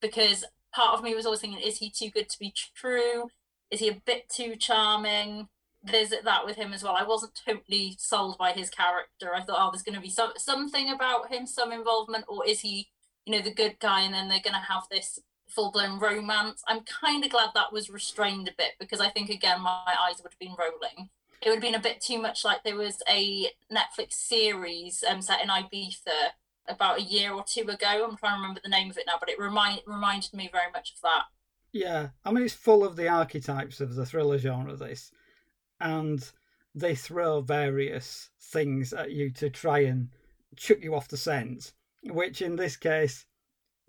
because 0.00 0.44
part 0.74 0.98
of 0.98 1.04
me 1.04 1.14
was 1.14 1.24
always 1.24 1.40
thinking, 1.40 1.60
is 1.60 1.78
he 1.78 1.90
too 1.90 2.10
good 2.10 2.28
to 2.28 2.38
be 2.38 2.52
true? 2.74 3.28
Is 3.70 3.80
he 3.80 3.88
a 3.88 4.02
bit 4.04 4.28
too 4.28 4.56
charming? 4.56 5.48
there's 5.84 6.10
that 6.10 6.44
with 6.44 6.56
him 6.56 6.72
as 6.72 6.82
well. 6.82 6.96
I 6.96 7.04
wasn't 7.04 7.40
totally 7.46 7.94
sold 7.98 8.36
by 8.36 8.52
his 8.52 8.68
character. 8.68 9.34
I 9.34 9.42
thought, 9.42 9.58
oh, 9.60 9.70
there's 9.70 9.82
going 9.82 9.94
to 9.94 10.00
be 10.00 10.10
some 10.10 10.32
something 10.36 10.90
about 10.90 11.32
him, 11.32 11.46
some 11.46 11.72
involvement, 11.72 12.24
or 12.28 12.44
is 12.46 12.60
he, 12.60 12.88
you 13.24 13.32
know, 13.32 13.42
the 13.42 13.54
good 13.54 13.78
guy, 13.78 14.02
and 14.02 14.12
then 14.12 14.28
they're 14.28 14.40
going 14.42 14.54
to 14.54 14.72
have 14.72 14.84
this 14.90 15.20
full 15.48 15.70
blown 15.70 15.98
romance. 15.98 16.62
I'm 16.66 16.80
kind 16.80 17.24
of 17.24 17.30
glad 17.30 17.50
that 17.54 17.72
was 17.72 17.90
restrained 17.90 18.48
a 18.48 18.54
bit 18.58 18.72
because 18.78 19.00
I 19.00 19.08
think 19.08 19.30
again 19.30 19.62
my 19.62 19.82
eyes 19.86 20.20
would 20.22 20.32
have 20.32 20.38
been 20.38 20.56
rolling. 20.58 21.10
It 21.40 21.48
would 21.48 21.56
have 21.56 21.62
been 21.62 21.74
a 21.74 21.80
bit 21.80 22.00
too 22.00 22.20
much 22.20 22.44
like 22.44 22.64
there 22.64 22.76
was 22.76 23.02
a 23.08 23.50
Netflix 23.72 24.14
series 24.14 25.04
um, 25.08 25.22
set 25.22 25.42
in 25.42 25.48
Ibiza 25.48 26.32
about 26.68 26.98
a 26.98 27.02
year 27.02 27.32
or 27.32 27.44
two 27.46 27.62
ago. 27.62 28.06
I'm 28.08 28.16
trying 28.16 28.34
to 28.34 28.40
remember 28.40 28.60
the 28.62 28.70
name 28.70 28.90
of 28.90 28.98
it 28.98 29.04
now, 29.06 29.14
but 29.20 29.28
it 29.28 29.38
remind 29.38 29.80
reminded 29.86 30.34
me 30.34 30.50
very 30.52 30.70
much 30.72 30.92
of 30.92 31.00
that. 31.02 31.24
Yeah, 31.72 32.08
I 32.24 32.32
mean, 32.32 32.44
it's 32.44 32.54
full 32.54 32.84
of 32.84 32.96
the 32.96 33.08
archetypes 33.08 33.80
of 33.80 33.94
the 33.94 34.06
thriller 34.06 34.38
genre, 34.38 34.74
this. 34.74 35.12
And 35.80 36.28
they 36.74 36.94
throw 36.94 37.40
various 37.40 38.30
things 38.40 38.92
at 38.92 39.12
you 39.12 39.30
to 39.32 39.50
try 39.50 39.80
and 39.80 40.08
chuck 40.56 40.78
you 40.80 40.94
off 40.94 41.08
the 41.08 41.16
scent, 41.16 41.72
which 42.02 42.42
in 42.42 42.56
this 42.56 42.76
case 42.76 43.26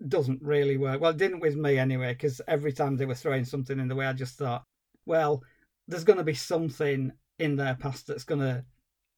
doesn't 0.08 0.42
really 0.42 0.76
work. 0.76 1.00
Well, 1.00 1.10
it 1.10 1.16
didn't 1.16 1.40
with 1.40 1.56
me 1.56 1.78
anyway, 1.78 2.12
because 2.12 2.40
every 2.46 2.72
time 2.72 2.96
they 2.96 3.06
were 3.06 3.14
throwing 3.14 3.44
something 3.44 3.78
in 3.78 3.88
the 3.88 3.96
way, 3.96 4.06
I 4.06 4.12
just 4.12 4.38
thought, 4.38 4.64
well, 5.04 5.42
there's 5.88 6.04
going 6.04 6.18
to 6.18 6.24
be 6.24 6.34
something 6.34 7.12
in 7.40 7.56
their 7.56 7.74
past 7.74 8.06
that's 8.06 8.24
going 8.24 8.40
to 8.40 8.64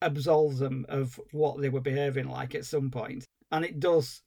absolve 0.01 0.59
them 0.59 0.87
of 0.89 1.21
what 1.33 1.61
they 1.61 1.69
were 1.69 1.81
behaving 1.81 2.29
like 2.29 2.55
at 2.55 2.65
some 2.65 2.91
point, 2.91 3.25
and 3.51 3.65
it 3.65 3.81
does 3.81 4.23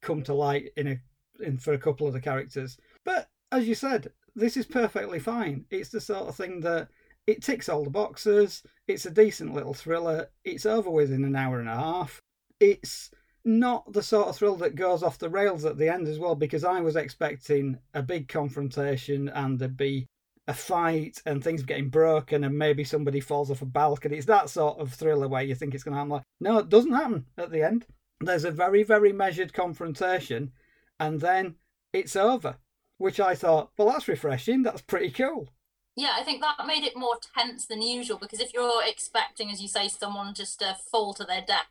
come 0.00 0.22
to 0.22 0.34
light 0.34 0.70
in 0.76 0.86
a 0.86 1.00
in 1.40 1.56
for 1.58 1.72
a 1.72 1.78
couple 1.78 2.06
of 2.06 2.12
the 2.12 2.20
characters. 2.20 2.76
But 3.04 3.28
as 3.50 3.66
you 3.66 3.74
said, 3.74 4.12
this 4.34 4.56
is 4.56 4.66
perfectly 4.66 5.18
fine. 5.18 5.64
It's 5.70 5.90
the 5.90 6.00
sort 6.00 6.28
of 6.28 6.36
thing 6.36 6.60
that 6.60 6.88
it 7.26 7.42
ticks 7.42 7.68
all 7.68 7.84
the 7.84 7.90
boxes. 7.90 8.62
It's 8.86 9.06
a 9.06 9.10
decent 9.10 9.54
little 9.54 9.74
thriller. 9.74 10.30
It's 10.44 10.66
over 10.66 10.90
within 10.90 11.24
an 11.24 11.36
hour 11.36 11.60
and 11.60 11.68
a 11.68 11.74
half. 11.74 12.20
It's 12.60 13.10
not 13.44 13.92
the 13.92 14.02
sort 14.02 14.28
of 14.28 14.36
thrill 14.36 14.56
that 14.56 14.74
goes 14.74 15.02
off 15.02 15.18
the 15.18 15.28
rails 15.28 15.64
at 15.64 15.78
the 15.78 15.92
end 15.92 16.08
as 16.08 16.18
well, 16.18 16.34
because 16.34 16.64
I 16.64 16.80
was 16.80 16.96
expecting 16.96 17.78
a 17.94 18.02
big 18.02 18.28
confrontation 18.28 19.28
and 19.28 19.58
there'd 19.58 19.76
be 19.76 20.06
a 20.48 20.54
fight 20.54 21.20
and 21.26 21.44
things 21.44 21.62
getting 21.62 21.90
broken 21.90 22.42
and 22.42 22.58
maybe 22.58 22.82
somebody 22.82 23.20
falls 23.20 23.50
off 23.50 23.60
a 23.60 23.66
balcony. 23.66 24.16
It's 24.16 24.26
that 24.26 24.48
sort 24.48 24.78
of 24.78 24.92
thriller 24.92 25.28
where 25.28 25.42
you 25.42 25.54
think 25.54 25.74
it's 25.74 25.84
going 25.84 25.92
to 25.92 25.98
happen. 25.98 26.10
Like, 26.10 26.22
no, 26.40 26.58
it 26.58 26.70
doesn't 26.70 26.94
happen 26.94 27.26
at 27.36 27.50
the 27.50 27.62
end. 27.62 27.84
There's 28.20 28.44
a 28.44 28.50
very, 28.50 28.82
very 28.82 29.12
measured 29.12 29.52
confrontation 29.52 30.52
and 30.98 31.20
then 31.20 31.56
it's 31.92 32.16
over, 32.16 32.56
which 32.96 33.20
I 33.20 33.34
thought, 33.34 33.70
well, 33.76 33.88
that's 33.88 34.08
refreshing. 34.08 34.62
That's 34.62 34.80
pretty 34.80 35.10
cool. 35.10 35.48
Yeah, 35.96 36.14
I 36.16 36.22
think 36.22 36.40
that 36.40 36.66
made 36.66 36.84
it 36.84 36.96
more 36.96 37.18
tense 37.36 37.66
than 37.66 37.82
usual 37.82 38.18
because 38.18 38.40
if 38.40 38.54
you're 38.54 38.82
expecting, 38.86 39.50
as 39.50 39.60
you 39.60 39.68
say, 39.68 39.88
someone 39.88 40.32
just 40.32 40.60
to 40.60 40.76
fall 40.90 41.12
to 41.14 41.24
their 41.24 41.44
death, 41.46 41.66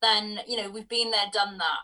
then, 0.00 0.40
you 0.46 0.56
know, 0.56 0.70
we've 0.70 0.88
been 0.88 1.10
there, 1.10 1.26
done 1.32 1.58
that. 1.58 1.80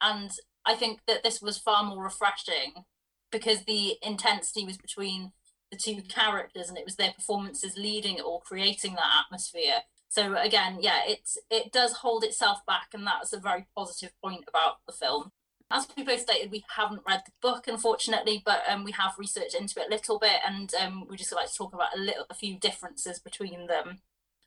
And 0.00 0.30
I 0.64 0.74
think 0.74 1.00
that 1.06 1.22
this 1.22 1.40
was 1.40 1.56
far 1.56 1.84
more 1.84 2.02
refreshing 2.02 2.84
because 3.30 3.64
the 3.64 3.96
intensity 4.02 4.64
was 4.64 4.78
between 4.78 5.32
the 5.70 5.76
two 5.76 6.02
characters 6.02 6.68
and 6.68 6.78
it 6.78 6.84
was 6.84 6.96
their 6.96 7.12
performances 7.12 7.76
leading 7.76 8.16
it 8.16 8.24
or 8.24 8.40
creating 8.40 8.94
that 8.94 9.24
atmosphere. 9.24 9.82
So 10.08 10.36
again, 10.36 10.78
yeah, 10.80 11.00
it's 11.06 11.36
it 11.50 11.72
does 11.72 11.94
hold 11.94 12.24
itself 12.24 12.64
back 12.66 12.88
and 12.94 13.06
that's 13.06 13.32
a 13.32 13.40
very 13.40 13.66
positive 13.76 14.12
point 14.22 14.44
about 14.48 14.78
the 14.86 14.92
film. 14.92 15.32
As 15.70 15.86
we 15.96 16.02
both 16.02 16.20
stated, 16.20 16.50
we 16.50 16.64
haven't 16.74 17.02
read 17.06 17.22
the 17.26 17.32
book, 17.42 17.68
unfortunately, 17.68 18.42
but 18.44 18.62
um, 18.68 18.84
we 18.84 18.92
have 18.92 19.18
researched 19.18 19.54
into 19.54 19.80
it 19.80 19.88
a 19.88 19.90
little 19.90 20.18
bit, 20.18 20.40
and 20.46 20.72
um, 20.80 21.06
we 21.10 21.16
just 21.18 21.34
like 21.34 21.50
to 21.50 21.54
talk 21.54 21.74
about 21.74 21.94
a 21.94 22.00
little, 22.00 22.24
a 22.30 22.34
few 22.34 22.56
differences 22.58 23.18
between 23.18 23.66
them. 23.66 23.98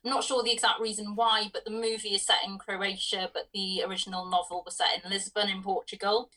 I'm 0.04 0.10
not 0.10 0.24
sure 0.24 0.42
the 0.42 0.52
exact 0.52 0.80
reason 0.80 1.14
why, 1.14 1.48
but 1.52 1.64
the 1.64 1.70
movie 1.70 2.16
is 2.16 2.26
set 2.26 2.38
in 2.44 2.58
Croatia, 2.58 3.30
but 3.32 3.50
the 3.54 3.84
original 3.86 4.26
novel 4.28 4.64
was 4.64 4.76
set 4.76 5.00
in 5.04 5.08
Lisbon, 5.08 5.48
in 5.48 5.62
Portugal. 5.62 6.28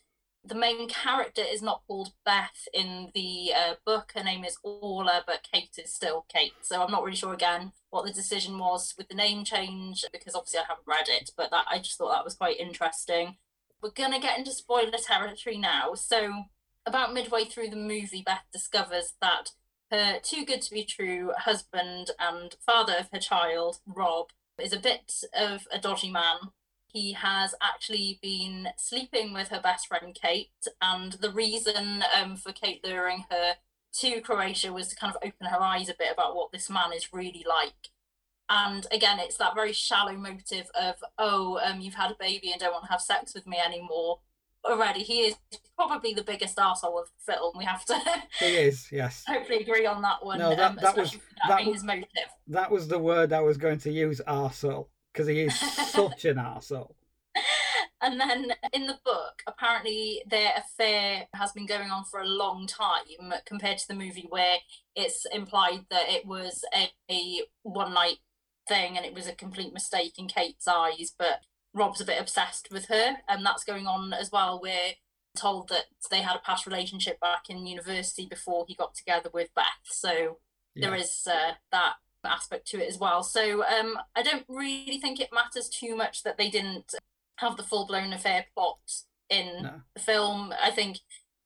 The 0.46 0.54
main 0.54 0.88
character 0.88 1.42
is 1.42 1.60
not 1.60 1.82
called 1.88 2.12
Beth 2.24 2.68
in 2.72 3.10
the 3.14 3.52
uh, 3.52 3.74
book. 3.84 4.12
Her 4.14 4.22
name 4.22 4.44
is 4.44 4.58
Orla, 4.62 5.24
but 5.26 5.48
Kate 5.50 5.76
is 5.76 5.92
still 5.92 6.24
Kate. 6.28 6.52
So 6.62 6.82
I'm 6.82 6.90
not 6.92 7.02
really 7.02 7.16
sure 7.16 7.34
again 7.34 7.72
what 7.90 8.04
the 8.04 8.12
decision 8.12 8.56
was 8.58 8.94
with 8.96 9.08
the 9.08 9.14
name 9.14 9.42
change 9.42 10.04
because 10.12 10.36
obviously 10.36 10.60
I 10.60 10.64
haven't 10.68 10.86
read 10.86 11.08
it, 11.08 11.32
but 11.36 11.50
that 11.50 11.66
I 11.68 11.78
just 11.78 11.98
thought 11.98 12.12
that 12.12 12.24
was 12.24 12.34
quite 12.34 12.60
interesting. 12.60 13.38
We're 13.82 13.90
going 13.90 14.12
to 14.12 14.20
get 14.20 14.38
into 14.38 14.52
spoiler 14.52 14.98
territory 15.04 15.58
now. 15.58 15.94
So, 15.94 16.44
about 16.86 17.12
midway 17.12 17.44
through 17.44 17.70
the 17.70 17.76
movie, 17.76 18.22
Beth 18.24 18.44
discovers 18.52 19.14
that 19.20 19.50
her 19.90 20.18
too 20.22 20.44
good 20.44 20.62
to 20.62 20.70
be 20.70 20.84
true 20.84 21.32
husband 21.38 22.10
and 22.20 22.54
father 22.64 22.94
of 22.98 23.08
her 23.12 23.18
child, 23.18 23.78
Rob, 23.86 24.28
is 24.60 24.72
a 24.72 24.78
bit 24.78 25.24
of 25.36 25.66
a 25.72 25.78
dodgy 25.78 26.10
man. 26.10 26.36
He 26.96 27.12
has 27.12 27.54
actually 27.62 28.18
been 28.22 28.68
sleeping 28.78 29.34
with 29.34 29.48
her 29.48 29.60
best 29.60 29.86
friend 29.86 30.14
Kate, 30.18 30.48
and 30.80 31.12
the 31.12 31.30
reason 31.30 32.02
um, 32.18 32.36
for 32.36 32.52
Kate 32.52 32.82
luring 32.82 33.26
her 33.30 33.56
to 34.00 34.22
Croatia 34.22 34.72
was 34.72 34.88
to 34.88 34.96
kind 34.96 35.14
of 35.14 35.20
open 35.22 35.46
her 35.48 35.60
eyes 35.60 35.90
a 35.90 35.94
bit 35.98 36.10
about 36.10 36.34
what 36.34 36.52
this 36.52 36.70
man 36.70 36.94
is 36.94 37.12
really 37.12 37.44
like. 37.46 37.90
And 38.48 38.86
again, 38.90 39.18
it's 39.18 39.36
that 39.36 39.54
very 39.54 39.74
shallow 39.74 40.14
motive 40.14 40.70
of, 40.74 40.94
oh, 41.18 41.60
um, 41.62 41.80
you've 41.82 41.96
had 41.96 42.12
a 42.12 42.16
baby 42.18 42.50
and 42.50 42.58
don't 42.58 42.72
want 42.72 42.86
to 42.86 42.90
have 42.90 43.02
sex 43.02 43.34
with 43.34 43.46
me 43.46 43.58
anymore. 43.58 44.20
Already, 44.64 45.02
he 45.02 45.18
is 45.18 45.34
probably 45.76 46.14
the 46.14 46.24
biggest 46.24 46.58
asshole 46.58 46.98
of 46.98 47.08
the 47.08 47.34
film. 47.34 47.52
We 47.58 47.66
have 47.66 47.84
to. 47.84 48.00
he 48.40 48.56
is, 48.56 48.90
yes. 48.90 49.22
Hopefully, 49.28 49.58
agree 49.58 49.84
on 49.84 50.00
that 50.00 50.24
one. 50.24 50.38
No, 50.38 50.56
that, 50.56 50.70
um, 50.70 50.78
that 50.80 50.96
was 50.96 51.12
that, 51.12 51.20
that 51.48 51.66
was, 51.66 51.74
his 51.74 51.84
motive. 51.84 52.08
That 52.46 52.70
was 52.70 52.88
the 52.88 52.98
word 52.98 53.34
I 53.34 53.42
was 53.42 53.58
going 53.58 53.80
to 53.80 53.92
use, 53.92 54.22
arsehole, 54.26 54.86
because 55.16 55.28
he 55.28 55.40
is 55.42 55.58
such 55.58 56.24
an 56.26 56.36
arsehole. 56.36 56.94
And 58.02 58.20
then 58.20 58.52
in 58.74 58.86
the 58.86 58.98
book, 59.04 59.42
apparently 59.46 60.22
their 60.28 60.52
affair 60.56 61.26
has 61.34 61.52
been 61.52 61.64
going 61.64 61.90
on 61.90 62.04
for 62.04 62.20
a 62.20 62.26
long 62.26 62.66
time 62.66 63.32
compared 63.46 63.78
to 63.78 63.88
the 63.88 63.94
movie, 63.94 64.26
where 64.28 64.58
it's 64.94 65.26
implied 65.32 65.86
that 65.90 66.08
it 66.08 66.26
was 66.26 66.62
a, 66.74 66.90
a 67.10 67.40
one 67.62 67.94
night 67.94 68.18
thing 68.68 68.98
and 68.98 69.06
it 69.06 69.14
was 69.14 69.26
a 69.26 69.34
complete 69.34 69.72
mistake 69.72 70.18
in 70.18 70.28
Kate's 70.28 70.68
eyes, 70.68 71.14
but 71.18 71.40
Rob's 71.72 72.00
a 72.02 72.04
bit 72.04 72.20
obsessed 72.20 72.68
with 72.70 72.86
her, 72.88 73.16
and 73.28 73.44
that's 73.44 73.64
going 73.64 73.86
on 73.86 74.12
as 74.12 74.30
well. 74.30 74.60
We're 74.62 74.94
told 75.34 75.70
that 75.70 75.86
they 76.10 76.20
had 76.20 76.36
a 76.36 76.40
past 76.40 76.66
relationship 76.66 77.18
back 77.18 77.48
in 77.48 77.66
university 77.66 78.26
before 78.26 78.66
he 78.68 78.74
got 78.74 78.94
together 78.94 79.30
with 79.32 79.54
Beth, 79.56 79.64
so 79.84 80.38
yeah. 80.74 80.90
there 80.90 80.94
is 80.94 81.26
uh, 81.26 81.52
that 81.72 81.94
aspect 82.26 82.66
to 82.68 82.82
it 82.82 82.88
as 82.88 82.98
well. 82.98 83.22
So 83.22 83.64
um, 83.64 83.98
I 84.14 84.22
don't 84.22 84.44
really 84.48 84.98
think 85.00 85.20
it 85.20 85.30
matters 85.32 85.68
too 85.68 85.96
much 85.96 86.22
that 86.22 86.38
they 86.38 86.48
didn't 86.48 86.94
have 87.36 87.56
the 87.56 87.62
full 87.62 87.86
blown 87.86 88.12
affair 88.12 88.46
plot 88.54 88.78
in 89.30 89.62
no. 89.62 89.80
the 89.94 90.00
film. 90.00 90.52
I 90.62 90.70
think 90.70 90.98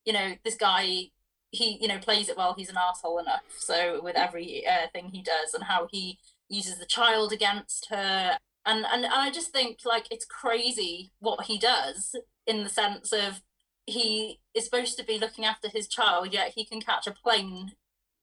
you 0.05 0.13
know 0.13 0.33
this 0.43 0.55
guy 0.55 1.09
he 1.51 1.77
you 1.81 1.87
know 1.87 1.99
plays 1.99 2.29
it 2.29 2.37
well 2.37 2.55
he's 2.57 2.69
an 2.69 2.77
asshole 2.77 3.19
enough 3.19 3.43
so 3.57 4.01
with 4.01 4.15
every 4.15 4.65
uh, 4.65 4.87
thing 4.93 5.09
he 5.09 5.21
does 5.21 5.53
and 5.53 5.65
how 5.65 5.87
he 5.91 6.17
uses 6.49 6.77
the 6.77 6.85
child 6.85 7.31
against 7.31 7.87
her 7.89 8.37
and, 8.65 8.85
and 8.91 9.05
and 9.05 9.13
I 9.13 9.31
just 9.31 9.51
think 9.51 9.79
like 9.85 10.07
it's 10.11 10.25
crazy 10.25 11.11
what 11.19 11.45
he 11.45 11.57
does 11.57 12.15
in 12.47 12.63
the 12.63 12.69
sense 12.69 13.11
of 13.11 13.41
he 13.85 14.39
is 14.53 14.65
supposed 14.65 14.97
to 14.97 15.05
be 15.05 15.19
looking 15.19 15.45
after 15.45 15.67
his 15.67 15.87
child 15.87 16.33
yet 16.33 16.53
he 16.55 16.65
can 16.65 16.81
catch 16.81 17.07
a 17.07 17.11
plane 17.11 17.73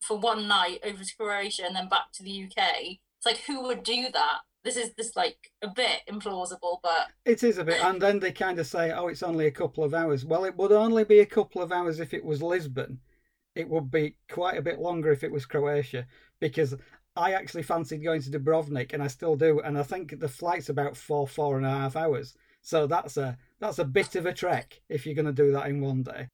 for 0.00 0.18
one 0.18 0.48
night 0.48 0.80
over 0.84 1.02
to 1.02 1.16
Croatia 1.16 1.64
and 1.66 1.76
then 1.76 1.88
back 1.88 2.12
to 2.14 2.22
the 2.22 2.44
UK 2.44 2.98
it's 3.18 3.26
like 3.26 3.38
who 3.46 3.62
would 3.62 3.82
do 3.82 4.06
that 4.12 4.38
this 4.64 4.76
is 4.76 4.92
this 4.96 5.16
like 5.16 5.52
a 5.62 5.68
bit 5.68 6.00
implausible 6.10 6.78
but 6.82 7.08
it 7.24 7.42
is 7.42 7.58
a 7.58 7.64
bit 7.64 7.82
and 7.84 8.00
then 8.00 8.20
they 8.20 8.32
kind 8.32 8.58
of 8.58 8.66
say 8.66 8.92
oh 8.92 9.08
it's 9.08 9.22
only 9.22 9.46
a 9.46 9.50
couple 9.50 9.84
of 9.84 9.94
hours 9.94 10.24
well 10.24 10.44
it 10.44 10.56
would 10.56 10.72
only 10.72 11.04
be 11.04 11.20
a 11.20 11.26
couple 11.26 11.62
of 11.62 11.72
hours 11.72 12.00
if 12.00 12.14
it 12.14 12.24
was 12.24 12.42
Lisbon 12.42 13.00
it 13.54 13.68
would 13.68 13.90
be 13.90 14.16
quite 14.30 14.56
a 14.56 14.62
bit 14.62 14.78
longer 14.78 15.10
if 15.10 15.24
it 15.24 15.32
was 15.32 15.46
Croatia 15.46 16.06
because 16.40 16.76
I 17.18 17.32
actually 17.32 17.64
fancied 17.64 18.04
going 18.04 18.22
to 18.22 18.30
Dubrovnik, 18.30 18.92
and 18.92 19.02
I 19.02 19.08
still 19.08 19.34
do. 19.34 19.60
And 19.60 19.76
I 19.76 19.82
think 19.82 20.20
the 20.20 20.28
flight's 20.28 20.68
about 20.68 20.96
four, 20.96 21.26
four 21.26 21.56
and 21.56 21.66
a 21.66 21.70
half 21.70 21.96
hours. 21.96 22.36
So 22.62 22.86
that's 22.86 23.16
a 23.16 23.36
that's 23.60 23.80
a 23.80 23.84
bit 23.84 24.14
of 24.14 24.26
a 24.26 24.32
trek 24.32 24.80
if 24.88 25.04
you're 25.04 25.16
going 25.16 25.26
to 25.26 25.32
do 25.32 25.52
that 25.52 25.66
in 25.66 25.80
one 25.80 26.04
day. 26.04 26.28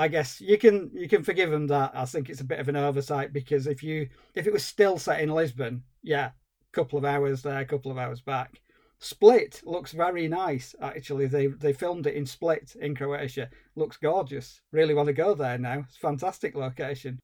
I 0.00 0.08
guess 0.08 0.40
you 0.40 0.56
can 0.56 0.90
you 0.94 1.06
can 1.08 1.22
forgive 1.22 1.50
them 1.50 1.66
that. 1.66 1.92
I 1.94 2.06
think 2.06 2.30
it's 2.30 2.40
a 2.40 2.44
bit 2.44 2.58
of 2.58 2.70
an 2.70 2.76
oversight 2.76 3.34
because 3.34 3.66
if 3.66 3.82
you 3.82 4.08
if 4.34 4.46
it 4.46 4.52
was 4.52 4.64
still 4.64 4.96
set 4.96 5.20
in 5.20 5.28
Lisbon, 5.28 5.82
yeah, 6.02 6.30
couple 6.72 6.98
of 6.98 7.04
hours 7.04 7.42
there, 7.42 7.60
a 7.60 7.66
couple 7.66 7.92
of 7.92 7.98
hours 7.98 8.22
back. 8.22 8.62
Split 8.98 9.60
looks 9.62 9.92
very 9.92 10.26
nice 10.26 10.74
actually. 10.80 11.26
They 11.26 11.48
they 11.48 11.74
filmed 11.74 12.06
it 12.06 12.14
in 12.14 12.24
Split 12.24 12.74
in 12.80 12.96
Croatia. 12.96 13.50
Looks 13.76 13.98
gorgeous. 13.98 14.62
Really 14.72 14.94
want 14.94 15.08
to 15.08 15.12
go 15.12 15.34
there 15.34 15.58
now. 15.58 15.84
It's 15.86 15.98
fantastic 15.98 16.54
location. 16.54 17.18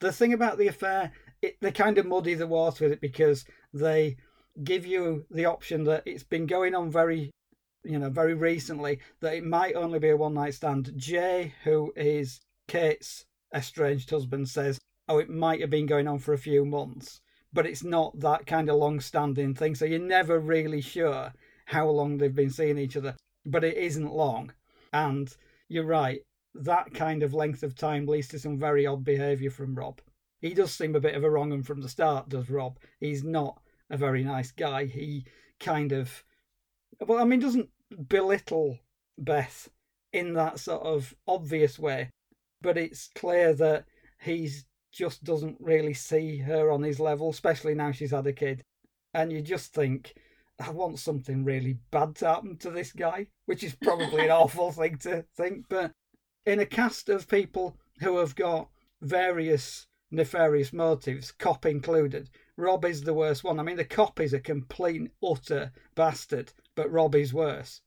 The 0.00 0.10
thing 0.10 0.32
about 0.32 0.58
the 0.58 0.66
affair 0.66 1.12
it, 1.42 1.56
they 1.60 1.70
kind 1.70 1.96
of 1.96 2.06
muddy 2.06 2.34
the 2.34 2.48
water 2.48 2.86
with 2.86 2.92
it 2.92 3.00
because 3.00 3.44
they 3.72 4.16
give 4.64 4.84
you 4.84 5.26
the 5.30 5.44
option 5.44 5.84
that 5.84 6.02
it's 6.06 6.24
been 6.24 6.46
going 6.46 6.74
on 6.74 6.90
very 6.90 7.30
you 7.86 7.98
know 7.98 8.10
very 8.10 8.34
recently 8.34 8.98
that 9.20 9.34
it 9.34 9.44
might 9.44 9.74
only 9.74 9.98
be 9.98 10.10
a 10.10 10.16
one 10.16 10.34
night 10.34 10.54
stand 10.54 10.92
jay 10.96 11.54
who 11.64 11.92
is 11.96 12.40
kate's 12.68 13.24
estranged 13.54 14.10
husband 14.10 14.48
says 14.48 14.78
oh 15.08 15.18
it 15.18 15.30
might 15.30 15.60
have 15.60 15.70
been 15.70 15.86
going 15.86 16.08
on 16.08 16.18
for 16.18 16.32
a 16.32 16.38
few 16.38 16.64
months 16.64 17.20
but 17.52 17.66
it's 17.66 17.84
not 17.84 18.18
that 18.20 18.46
kind 18.46 18.68
of 18.68 18.76
long 18.76 19.00
standing 19.00 19.54
thing 19.54 19.74
so 19.74 19.84
you're 19.84 19.98
never 19.98 20.38
really 20.38 20.80
sure 20.80 21.32
how 21.66 21.88
long 21.88 22.18
they've 22.18 22.34
been 22.34 22.50
seeing 22.50 22.78
each 22.78 22.96
other 22.96 23.14
but 23.44 23.64
it 23.64 23.76
isn't 23.76 24.12
long 24.12 24.52
and 24.92 25.36
you're 25.68 25.86
right 25.86 26.20
that 26.54 26.92
kind 26.94 27.22
of 27.22 27.34
length 27.34 27.62
of 27.62 27.74
time 27.74 28.06
leads 28.06 28.28
to 28.28 28.38
some 28.38 28.58
very 28.58 28.86
odd 28.86 29.04
behavior 29.04 29.50
from 29.50 29.74
rob 29.74 30.00
he 30.40 30.54
does 30.54 30.72
seem 30.72 30.94
a 30.94 31.00
bit 31.00 31.14
of 31.14 31.24
a 31.24 31.30
wrong 31.30 31.50
one 31.50 31.62
from 31.62 31.80
the 31.80 31.88
start, 31.88 32.28
does 32.28 32.50
Rob? 32.50 32.78
He's 33.00 33.24
not 33.24 33.60
a 33.90 33.96
very 33.96 34.22
nice 34.22 34.52
guy. 34.52 34.84
He 34.84 35.24
kind 35.60 35.92
of, 35.92 36.24
well, 37.00 37.18
I 37.18 37.24
mean, 37.24 37.40
doesn't 37.40 37.70
belittle 38.08 38.78
Beth 39.18 39.68
in 40.12 40.34
that 40.34 40.58
sort 40.58 40.82
of 40.82 41.14
obvious 41.26 41.78
way, 41.78 42.10
but 42.62 42.76
it's 42.78 43.10
clear 43.14 43.52
that 43.54 43.86
He's 44.20 44.64
just 44.92 45.24
doesn't 45.24 45.56
really 45.60 45.94
see 45.94 46.38
her 46.38 46.70
on 46.70 46.82
his 46.82 46.98
level, 46.98 47.30
especially 47.30 47.74
now 47.74 47.92
she's 47.92 48.10
had 48.10 48.26
a 48.26 48.32
kid. 48.32 48.62
And 49.14 49.32
you 49.32 49.40
just 49.40 49.72
think, 49.72 50.14
I 50.58 50.70
want 50.70 50.98
something 50.98 51.44
really 51.44 51.78
bad 51.90 52.16
to 52.16 52.26
happen 52.26 52.56
to 52.58 52.70
this 52.70 52.92
guy, 52.92 53.28
which 53.44 53.62
is 53.62 53.76
probably 53.76 54.24
an 54.24 54.30
awful 54.32 54.72
thing 54.72 54.98
to 54.98 55.24
think. 55.36 55.66
But 55.68 55.92
in 56.44 56.60
a 56.60 56.66
cast 56.66 57.08
of 57.08 57.28
people 57.28 57.76
who 58.00 58.18
have 58.18 58.34
got 58.34 58.68
various 59.00 59.86
nefarious 60.10 60.72
motives, 60.72 61.32
cop 61.32 61.66
included, 61.66 62.30
Rob 62.56 62.84
is 62.84 63.02
the 63.02 63.14
worst 63.14 63.44
one. 63.44 63.60
I 63.60 63.62
mean, 63.62 63.76
the 63.76 63.84
cop 63.84 64.20
is 64.20 64.32
a 64.32 64.40
complete, 64.40 65.10
utter 65.22 65.72
bastard, 65.94 66.52
but 66.74 66.90
Rob 66.90 67.14
is 67.14 67.34
worse. 67.34 67.80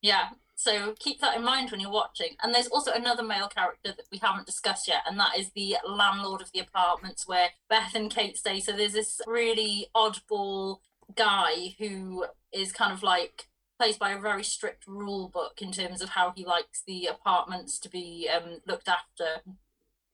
Yeah, 0.00 0.30
so 0.54 0.94
keep 0.98 1.20
that 1.20 1.36
in 1.36 1.44
mind 1.44 1.70
when 1.70 1.80
you're 1.80 1.90
watching. 1.90 2.36
And 2.42 2.54
there's 2.54 2.68
also 2.68 2.92
another 2.92 3.22
male 3.22 3.48
character 3.48 3.92
that 3.96 4.06
we 4.12 4.18
haven't 4.18 4.46
discussed 4.46 4.86
yet, 4.86 5.02
and 5.06 5.18
that 5.18 5.36
is 5.36 5.50
the 5.50 5.76
landlord 5.86 6.40
of 6.40 6.52
the 6.52 6.60
apartments 6.60 7.26
where 7.26 7.50
Beth 7.68 7.94
and 7.94 8.10
Kate 8.10 8.36
stay. 8.36 8.60
So 8.60 8.72
there's 8.72 8.92
this 8.92 9.20
really 9.26 9.88
oddball 9.94 10.78
guy 11.16 11.74
who 11.78 12.26
is 12.52 12.72
kind 12.72 12.92
of 12.92 13.02
like 13.02 13.48
plays 13.78 13.96
by 13.96 14.12
a 14.12 14.20
very 14.20 14.44
strict 14.44 14.86
rule 14.86 15.28
book 15.28 15.60
in 15.60 15.72
terms 15.72 16.00
of 16.00 16.10
how 16.10 16.32
he 16.36 16.44
likes 16.44 16.82
the 16.86 17.06
apartments 17.06 17.80
to 17.80 17.88
be 17.88 18.28
um, 18.32 18.60
looked 18.66 18.88
after. 18.88 19.42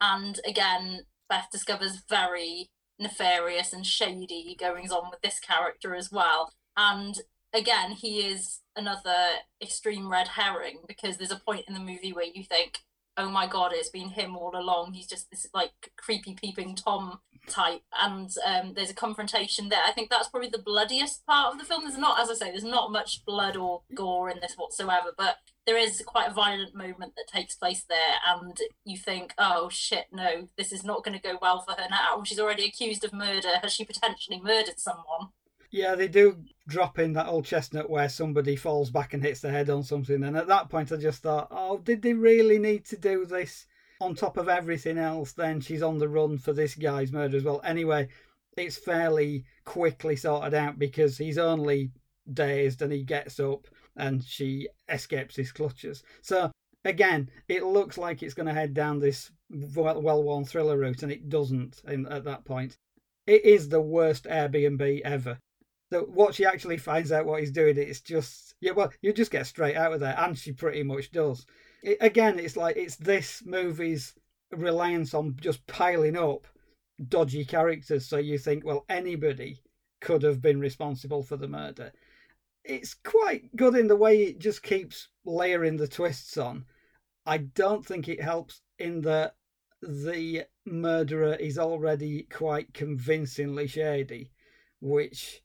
And 0.01 0.41
again, 0.47 1.01
Beth 1.29 1.49
discovers 1.51 2.03
very 2.09 2.71
nefarious 2.99 3.73
and 3.73 3.87
shady 3.87 4.57
goings 4.59 4.91
on 4.91 5.11
with 5.11 5.21
this 5.21 5.39
character 5.39 5.95
as 5.95 6.11
well. 6.11 6.53
And 6.77 7.17
again, 7.53 7.93
he 7.93 8.21
is 8.21 8.61
another 8.77 9.39
extreme 9.63 10.11
red 10.11 10.29
herring 10.29 10.79
because 10.87 11.17
there's 11.17 11.31
a 11.31 11.41
point 11.41 11.65
in 11.69 11.75
the 11.75 11.81
movie 11.81 12.13
where 12.13 12.27
you 12.27 12.45
think, 12.45 12.79
oh 13.17 13.29
my 13.29 13.47
god, 13.47 13.73
it's 13.75 13.91
been 13.91 14.11
him 14.11 14.37
all 14.37 14.53
along. 14.55 14.93
He's 14.93 15.09
just 15.09 15.31
this 15.31 15.47
like 15.53 15.93
creepy 15.97 16.35
peeping 16.35 16.77
Tom 16.77 17.19
type. 17.49 17.83
And 18.01 18.31
um, 18.47 18.75
there's 18.75 18.91
a 18.91 18.95
confrontation 18.95 19.69
there. 19.69 19.83
I 19.87 19.93
think 19.93 20.09
that's 20.09 20.29
probably 20.29 20.51
the 20.51 20.59
bloodiest 20.59 21.27
part 21.27 21.53
of 21.53 21.59
the 21.59 21.65
film. 21.65 21.83
There's 21.85 21.99
not, 21.99 22.21
as 22.21 22.31
I 22.31 22.35
say, 22.35 22.51
there's 22.51 22.65
not 22.65 22.93
much 22.93 23.25
blood 23.25 23.57
or 23.57 23.83
gore 23.95 24.31
in 24.31 24.39
this 24.41 24.55
whatsoever, 24.57 25.13
but 25.17 25.37
there 25.69 25.77
is 25.77 26.03
quite 26.07 26.31
a 26.31 26.33
violent 26.33 26.75
moment 26.75 27.13
that 27.15 27.29
takes 27.29 27.55
place 27.55 27.85
there. 27.87 28.17
And 28.27 28.57
you 28.87 28.97
think, 28.97 29.35
oh 29.37 29.69
shit, 29.69 30.07
no, 30.11 30.49
this 30.57 30.73
is 30.73 30.83
not 30.83 31.05
going 31.05 31.15
to 31.15 31.23
go 31.23 31.37
well 31.43 31.61
for 31.61 31.73
her 31.73 31.89
now. 31.91 32.23
She's 32.25 32.41
already 32.41 32.65
accused 32.65 33.05
of 33.05 33.13
murder. 33.13 33.59
Has 33.61 33.75
she 33.75 33.85
potentially 33.85 34.41
murdered 34.43 34.81
someone? 34.81 35.29
Yeah, 35.71 35.95
they 35.95 36.09
do 36.09 36.39
drop 36.67 36.99
in 36.99 37.13
that 37.13 37.27
old 37.27 37.45
chestnut 37.45 37.91
where 37.91 38.09
somebody 38.09 38.57
falls 38.57 38.89
back 38.89 39.13
and 39.13 39.23
hits 39.23 39.43
their 39.43 39.53
head 39.53 39.69
on 39.69 39.83
something. 39.83 40.25
And 40.25 40.39
at 40.39 40.47
that 40.47 40.71
point, 40.71 40.91
I 40.91 40.97
just 40.97 41.23
thought, 41.23 41.49
oh, 41.51 41.77
did 41.77 42.01
they 42.01 42.15
really 42.15 42.59
need 42.59 42.87
to 42.87 42.97
do 42.97 43.27
this? 43.27 43.67
On 44.01 44.15
top 44.15 44.39
of 44.39 44.49
everything 44.49 44.97
else, 44.97 45.33
then 45.33 45.61
she's 45.61 45.83
on 45.83 45.99
the 45.99 46.09
run 46.09 46.39
for 46.39 46.55
this 46.55 46.77
guy's 46.77 47.13
murder 47.13 47.37
as 47.37 47.45
well. 47.45 47.61
Anyway, 47.63 48.09
it's 48.57 48.79
fairly 48.79 49.45
quickly 49.67 50.17
sorted 50.17 50.55
out 50.55 50.79
because 50.79 51.19
he's 51.19 51.37
only 51.37 51.91
dazed 52.33 52.81
and 52.81 52.91
he 52.91 53.03
gets 53.03 53.39
up 53.39 53.67
and 53.99 54.25
she 54.25 54.69
escapes 54.89 55.37
his 55.37 55.53
clutches. 55.53 56.03
So, 56.23 56.51
again, 56.85 57.31
it 57.49 57.65
looks 57.65 57.99
like 57.99 58.23
it's 58.23 58.35
going 58.35 58.47
to 58.47 58.55
head 58.55 58.73
down 58.75 59.01
this 59.01 59.31
well 59.51 60.23
worn 60.23 60.45
thriller 60.45 60.79
route, 60.79 61.03
and 61.03 61.13
it 61.13 61.29
doesn't 61.29 61.83
in, 61.87 62.07
at 62.07 62.25
that 62.25 62.45
point. 62.47 62.79
It 63.27 63.45
is 63.45 63.69
the 63.69 63.81
worst 63.81 64.25
Airbnb 64.25 65.03
ever 65.03 65.39
So 65.93 66.03
what 66.05 66.35
she 66.35 66.45
actually 66.47 66.79
finds 66.79 67.13
out 67.13 67.27
what 67.27 67.41
he's 67.41 67.53
doing, 67.53 67.77
it's 67.77 68.01
just 68.01 68.55
yeah, 68.61 68.73
well, 68.73 68.93
you 69.03 69.13
just 69.13 69.31
get 69.31 69.47
straight 69.47 69.77
out 69.77 69.93
of 69.93 70.01
there, 70.01 70.15
and 70.19 70.37
she 70.39 70.53
pretty 70.53 70.83
much 70.83 71.11
does. 71.13 71.47
It, 71.83 71.99
again, 72.01 72.39
it's 72.39 72.57
like 72.57 72.77
it's 72.77 72.97
this 72.97 73.43
movie's 73.47 74.15
reliance 74.53 75.15
on 75.15 75.37
just 75.41 75.67
piling 75.67 76.17
up 76.17 76.47
dodgy 77.09 77.45
characters, 77.45 78.07
so 78.07 78.17
you 78.19 78.39
think, 78.39 78.65
well, 78.65 78.85
anybody 78.89 79.63
could 80.01 80.23
have 80.23 80.41
been 80.43 80.61
responsible 80.61 81.23
for 81.23 81.37
the 81.37 81.49
murder. 81.49 81.93
It's 82.69 82.93
quite 82.93 83.57
good 83.57 83.75
in 83.75 83.89
the 83.89 83.97
way 83.97 84.25
it 84.25 84.41
just 84.41 84.63
keeps 84.63 85.09
layering 85.25 85.79
the 85.79 85.89
twists 85.89 86.37
on. 86.37 86.67
I 87.25 87.39
don't 87.39 87.85
think 87.85 88.09
it 88.09 88.23
helps 88.23 88.61
in 88.79 89.01
that 89.03 89.37
the 89.81 90.45
murderer 90.67 91.33
is 91.33 91.59
already 91.59 92.25
quite 92.25 92.75
convincingly 92.75 93.69
shady, 93.69 94.33
which 94.81 95.43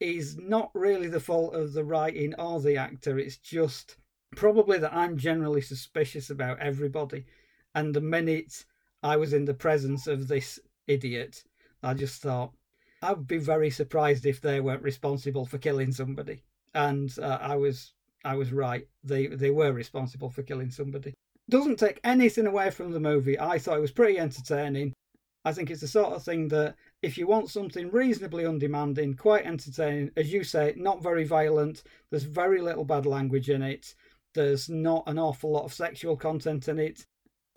is 0.00 0.36
not 0.36 0.72
really 0.74 1.06
the 1.06 1.20
fault 1.20 1.54
of 1.54 1.74
the 1.74 1.84
writing 1.84 2.34
or 2.40 2.60
the 2.60 2.76
actor. 2.76 3.20
It's 3.20 3.36
just 3.36 3.96
probably 4.34 4.78
that 4.78 4.92
I'm 4.92 5.16
generally 5.16 5.60
suspicious 5.60 6.28
about 6.28 6.58
everybody. 6.58 7.24
And 7.72 7.94
the 7.94 8.00
minute 8.00 8.64
I 9.00 9.16
was 9.16 9.32
in 9.32 9.44
the 9.44 9.54
presence 9.54 10.08
of 10.08 10.26
this 10.26 10.58
idiot, 10.88 11.44
I 11.84 11.94
just 11.94 12.20
thought, 12.20 12.52
I'd 13.00 13.28
be 13.28 13.38
very 13.38 13.70
surprised 13.70 14.26
if 14.26 14.40
they 14.40 14.60
weren't 14.60 14.82
responsible 14.82 15.46
for 15.46 15.58
killing 15.58 15.92
somebody. 15.92 16.42
And 16.74 17.12
uh, 17.20 17.38
I 17.40 17.56
was 17.56 17.92
I 18.24 18.34
was 18.36 18.52
right. 18.52 18.86
They 19.02 19.26
they 19.26 19.50
were 19.50 19.72
responsible 19.72 20.30
for 20.30 20.42
killing 20.42 20.70
somebody. 20.70 21.14
Doesn't 21.50 21.78
take 21.78 22.00
anything 22.04 22.46
away 22.46 22.70
from 22.70 22.92
the 22.92 23.00
movie. 23.00 23.38
I 23.38 23.58
thought 23.58 23.78
it 23.78 23.82
was 23.82 23.92
pretty 23.92 24.18
entertaining. 24.18 24.94
I 25.44 25.52
think 25.52 25.70
it's 25.70 25.82
the 25.82 25.88
sort 25.88 26.14
of 26.14 26.22
thing 26.22 26.48
that 26.48 26.74
if 27.02 27.18
you 27.18 27.26
want 27.26 27.50
something 27.50 27.90
reasonably 27.90 28.46
undemanding, 28.46 29.14
quite 29.14 29.44
entertaining, 29.44 30.10
as 30.16 30.32
you 30.32 30.42
say, 30.42 30.72
not 30.76 31.02
very 31.02 31.24
violent, 31.24 31.82
there's 32.10 32.22
very 32.22 32.62
little 32.62 32.84
bad 32.84 33.04
language 33.04 33.50
in 33.50 33.60
it, 33.60 33.94
there's 34.34 34.70
not 34.70 35.04
an 35.06 35.18
awful 35.18 35.52
lot 35.52 35.64
of 35.64 35.74
sexual 35.74 36.16
content 36.16 36.68
in 36.68 36.78
it. 36.78 37.04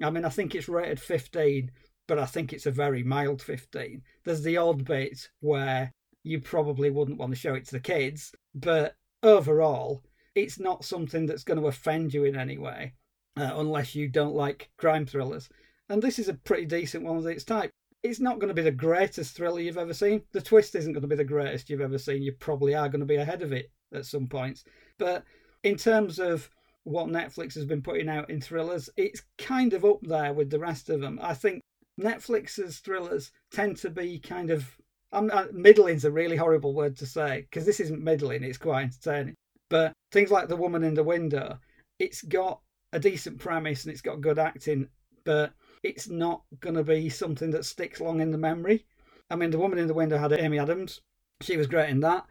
I 0.03 0.09
mean, 0.09 0.25
I 0.25 0.29
think 0.29 0.53
it's 0.53 0.67
rated 0.67 0.99
15, 0.99 1.71
but 2.07 2.19
I 2.19 2.25
think 2.25 2.51
it's 2.51 2.65
a 2.65 2.71
very 2.71 3.03
mild 3.03 3.41
15. 3.41 4.01
There's 4.25 4.43
the 4.43 4.57
odd 4.57 4.83
bit 4.83 5.29
where 5.39 5.93
you 6.23 6.41
probably 6.41 6.89
wouldn't 6.89 7.17
want 7.17 7.31
to 7.31 7.39
show 7.39 7.55
it 7.55 7.65
to 7.67 7.71
the 7.71 7.79
kids, 7.79 8.33
but 8.53 8.95
overall, 9.23 10.03
it's 10.35 10.59
not 10.59 10.85
something 10.85 11.25
that's 11.25 11.43
going 11.43 11.59
to 11.59 11.67
offend 11.67 12.13
you 12.13 12.23
in 12.25 12.35
any 12.35 12.57
way, 12.57 12.93
uh, 13.37 13.51
unless 13.55 13.95
you 13.95 14.07
don't 14.07 14.35
like 14.35 14.69
crime 14.77 15.05
thrillers. 15.05 15.49
And 15.89 16.01
this 16.01 16.19
is 16.19 16.27
a 16.27 16.33
pretty 16.33 16.65
decent 16.65 17.03
one 17.03 17.17
of 17.17 17.25
its 17.25 17.43
type 17.43 17.71
it's 18.03 18.19
not 18.19 18.39
going 18.39 18.49
to 18.49 18.53
be 18.53 18.61
the 18.61 18.71
greatest 18.71 19.35
thriller 19.35 19.59
you've 19.59 19.77
ever 19.77 19.93
seen. 19.93 20.21
The 20.31 20.41
twist 20.41 20.75
isn't 20.75 20.93
going 20.93 21.01
to 21.01 21.07
be 21.07 21.15
the 21.15 21.23
greatest 21.23 21.69
you've 21.69 21.81
ever 21.81 21.97
seen. 21.97 22.21
You 22.21 22.31
probably 22.33 22.75
are 22.75 22.89
going 22.89 23.01
to 23.01 23.05
be 23.05 23.15
ahead 23.15 23.41
of 23.41 23.51
it 23.51 23.71
at 23.93 24.05
some 24.05 24.27
points. 24.27 24.63
But 24.97 25.23
in 25.63 25.75
terms 25.75 26.19
of 26.19 26.49
what 26.83 27.07
Netflix 27.07 27.55
has 27.55 27.65
been 27.65 27.81
putting 27.81 28.07
out 28.07 28.29
in 28.29 28.39
thrillers, 28.39 28.89
it's 28.97 29.23
kind 29.37 29.73
of 29.73 29.83
up 29.83 29.99
there 30.03 30.33
with 30.33 30.49
the 30.49 30.59
rest 30.59 30.89
of 30.89 31.01
them. 31.01 31.19
I 31.21 31.33
think 31.33 31.61
Netflix's 31.99 32.79
thrillers 32.79 33.31
tend 33.51 33.77
to 33.77 33.89
be 33.89 34.19
kind 34.19 34.51
of. 34.51 34.77
I'm, 35.17 35.31
uh, 35.31 35.45
middling's 35.51 36.05
a 36.05 36.11
really 36.11 36.35
horrible 36.35 36.73
word 36.73 36.95
to 36.97 37.05
say 37.05 37.41
because 37.41 37.65
this 37.65 37.79
isn't 37.79 38.03
middling, 38.03 38.43
it's 38.43 38.57
quite 38.57 38.83
entertaining. 38.83 39.33
But 39.69 39.93
things 40.11 40.31
like 40.31 40.47
The 40.47 40.55
Woman 40.55 40.83
in 40.83 40.93
the 40.93 41.03
Window, 41.03 41.59
it's 41.99 42.21
got 42.21 42.61
a 42.93 42.99
decent 42.99 43.39
premise 43.39 43.83
and 43.83 43.91
it's 43.91 44.01
got 44.01 44.21
good 44.21 44.39
acting, 44.39 44.87
but 45.23 45.53
it's 45.83 46.07
not 46.07 46.43
going 46.59 46.75
to 46.75 46.83
be 46.83 47.09
something 47.09 47.51
that 47.51 47.65
sticks 47.65 47.99
long 47.99 48.21
in 48.21 48.31
the 48.31 48.37
memory. 48.37 48.85
I 49.29 49.35
mean, 49.35 49.49
the 49.49 49.57
woman 49.57 49.79
in 49.79 49.87
the 49.87 49.93
window 49.93 50.17
had 50.17 50.31
Amy 50.33 50.59
Adams. 50.59 51.01
She 51.41 51.57
was 51.57 51.67
great 51.67 51.89
in 51.89 51.99
that. 52.01 52.25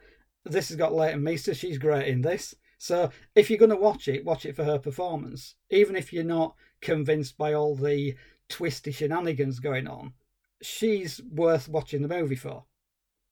This 0.44 0.68
has 0.68 0.76
got 0.76 0.94
Leighton 0.94 1.22
Meester. 1.22 1.54
She's 1.54 1.78
great 1.78 2.08
in 2.08 2.22
this. 2.22 2.54
So 2.78 3.10
if 3.34 3.50
you're 3.50 3.58
going 3.58 3.70
to 3.70 3.76
watch 3.76 4.08
it, 4.08 4.24
watch 4.24 4.46
it 4.46 4.56
for 4.56 4.64
her 4.64 4.78
performance. 4.78 5.56
Even 5.70 5.96
if 5.96 6.12
you're 6.12 6.24
not 6.24 6.54
convinced 6.80 7.36
by 7.36 7.52
all 7.52 7.74
the 7.74 8.14
twisty 8.48 8.92
shenanigans 8.92 9.58
going 9.58 9.88
on, 9.88 10.14
she's 10.62 11.20
worth 11.30 11.68
watching 11.68 12.02
the 12.02 12.08
movie 12.08 12.36
for. 12.36 12.64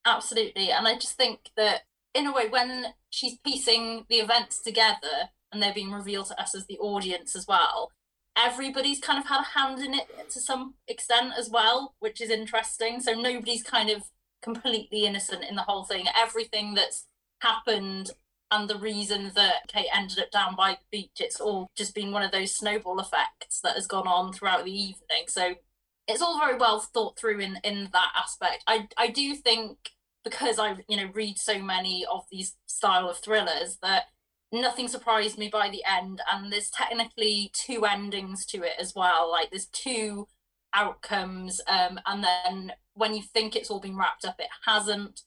Absolutely. 0.07 0.71
And 0.71 0.87
I 0.87 0.95
just 0.95 1.17
think 1.17 1.51
that, 1.57 1.83
in 2.15 2.27
a 2.27 2.33
way, 2.33 2.49
when 2.49 2.87
she's 3.11 3.39
piecing 3.39 4.07
the 4.09 4.17
events 4.17 4.63
together 4.63 5.31
and 5.51 5.63
they're 5.63 5.75
being 5.75 5.93
revealed 5.93 6.27
to 6.27 6.41
us 6.41 6.55
as 6.55 6.67
the 6.67 6.79
audience 6.79 7.35
as 7.35 7.47
well, 7.47 7.91
everybody's 8.37 9.01
kind 9.01 9.19
of 9.19 9.27
had 9.27 9.41
a 9.41 9.59
hand 9.59 9.81
in 9.81 9.95
it 9.95 10.09
to 10.31 10.41
some 10.41 10.75
extent 10.89 11.33
as 11.39 11.49
well, 11.49 11.95
which 12.01 12.21
is 12.21 12.31
interesting. 12.31 13.01
So 13.01 13.13
nobody's 13.13 13.63
kind 13.63 13.91
of 13.91 14.03
completely 14.43 15.07
innocent 15.07 15.45
in 15.45 15.57
the 15.57 15.63
whole 15.63 15.85
thing. 15.85 16.07
Everything 16.17 16.75
that's 16.75 17.07
happened 17.41 18.11
and 18.51 18.69
the 18.69 18.79
reason 18.79 19.33
that 19.35 19.67
Kate 19.69 19.87
ended 19.95 20.19
up 20.19 20.31
down 20.31 20.55
by 20.55 20.73
the 20.73 20.99
beach, 20.99 21.19
it's 21.19 21.41
all 21.41 21.69
just 21.77 21.95
been 21.95 22.13
one 22.13 22.23
of 22.23 22.31
those 22.31 22.55
snowball 22.55 23.01
effects 23.01 23.61
that 23.63 23.75
has 23.75 23.87
gone 23.87 24.07
on 24.07 24.33
throughout 24.33 24.65
the 24.65 24.73
evening. 24.73 25.25
So 25.29 25.55
it's 26.07 26.23
all 26.23 26.39
very 26.39 26.57
well 26.57 26.81
thought 26.81 27.19
through 27.19 27.41
in 27.41 27.59
in 27.65 27.89
that 27.93 28.13
aspect. 28.17 28.65
I 28.67 28.89
I 28.97 29.09
do 29.09 29.35
think 29.35 29.91
because 30.23 30.59
I 30.59 30.77
you 30.89 30.97
know 30.97 31.11
read 31.15 31.39
so 31.39 31.59
many 31.61 32.05
of 32.11 32.25
these 32.31 32.57
style 32.67 33.09
of 33.09 33.19
thrillers 33.19 33.79
that 33.83 34.05
nothing 34.53 34.89
surprised 34.89 35.39
me 35.39 35.49
by 35.49 35.69
the 35.69 35.83
end 35.85 36.21
and 36.33 36.53
there's 36.53 36.71
technically 36.71 37.51
two 37.53 37.85
endings 37.85 38.47
to 38.47 38.63
it 38.63 38.75
as 38.79 38.95
well. 38.95 39.31
Like 39.31 39.51
there's 39.51 39.67
two 39.67 40.29
outcomes 40.75 41.61
um, 41.69 42.01
and 42.07 42.25
then 42.25 42.73
when 42.95 43.15
you 43.15 43.23
think 43.23 43.57
it's 43.57 43.71
all 43.71 43.81
been 43.81 43.97
wrapped 43.97 44.25
up 44.25 44.37
it 44.39 44.49
hasn't. 44.67 45.23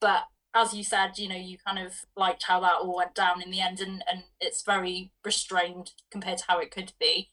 But 0.00 0.24
as 0.54 0.74
you 0.74 0.82
said 0.84 1.18
you 1.18 1.28
know 1.28 1.36
you 1.36 1.58
kind 1.64 1.78
of 1.78 1.92
liked 2.16 2.44
how 2.44 2.60
that 2.60 2.80
all 2.80 2.96
went 2.96 3.14
down 3.14 3.42
in 3.42 3.50
the 3.50 3.60
end 3.60 3.80
and, 3.80 4.02
and 4.10 4.24
it's 4.40 4.62
very 4.62 5.12
restrained 5.24 5.92
compared 6.10 6.38
to 6.38 6.44
how 6.48 6.58
it 6.58 6.70
could 6.70 6.92
be 6.98 7.30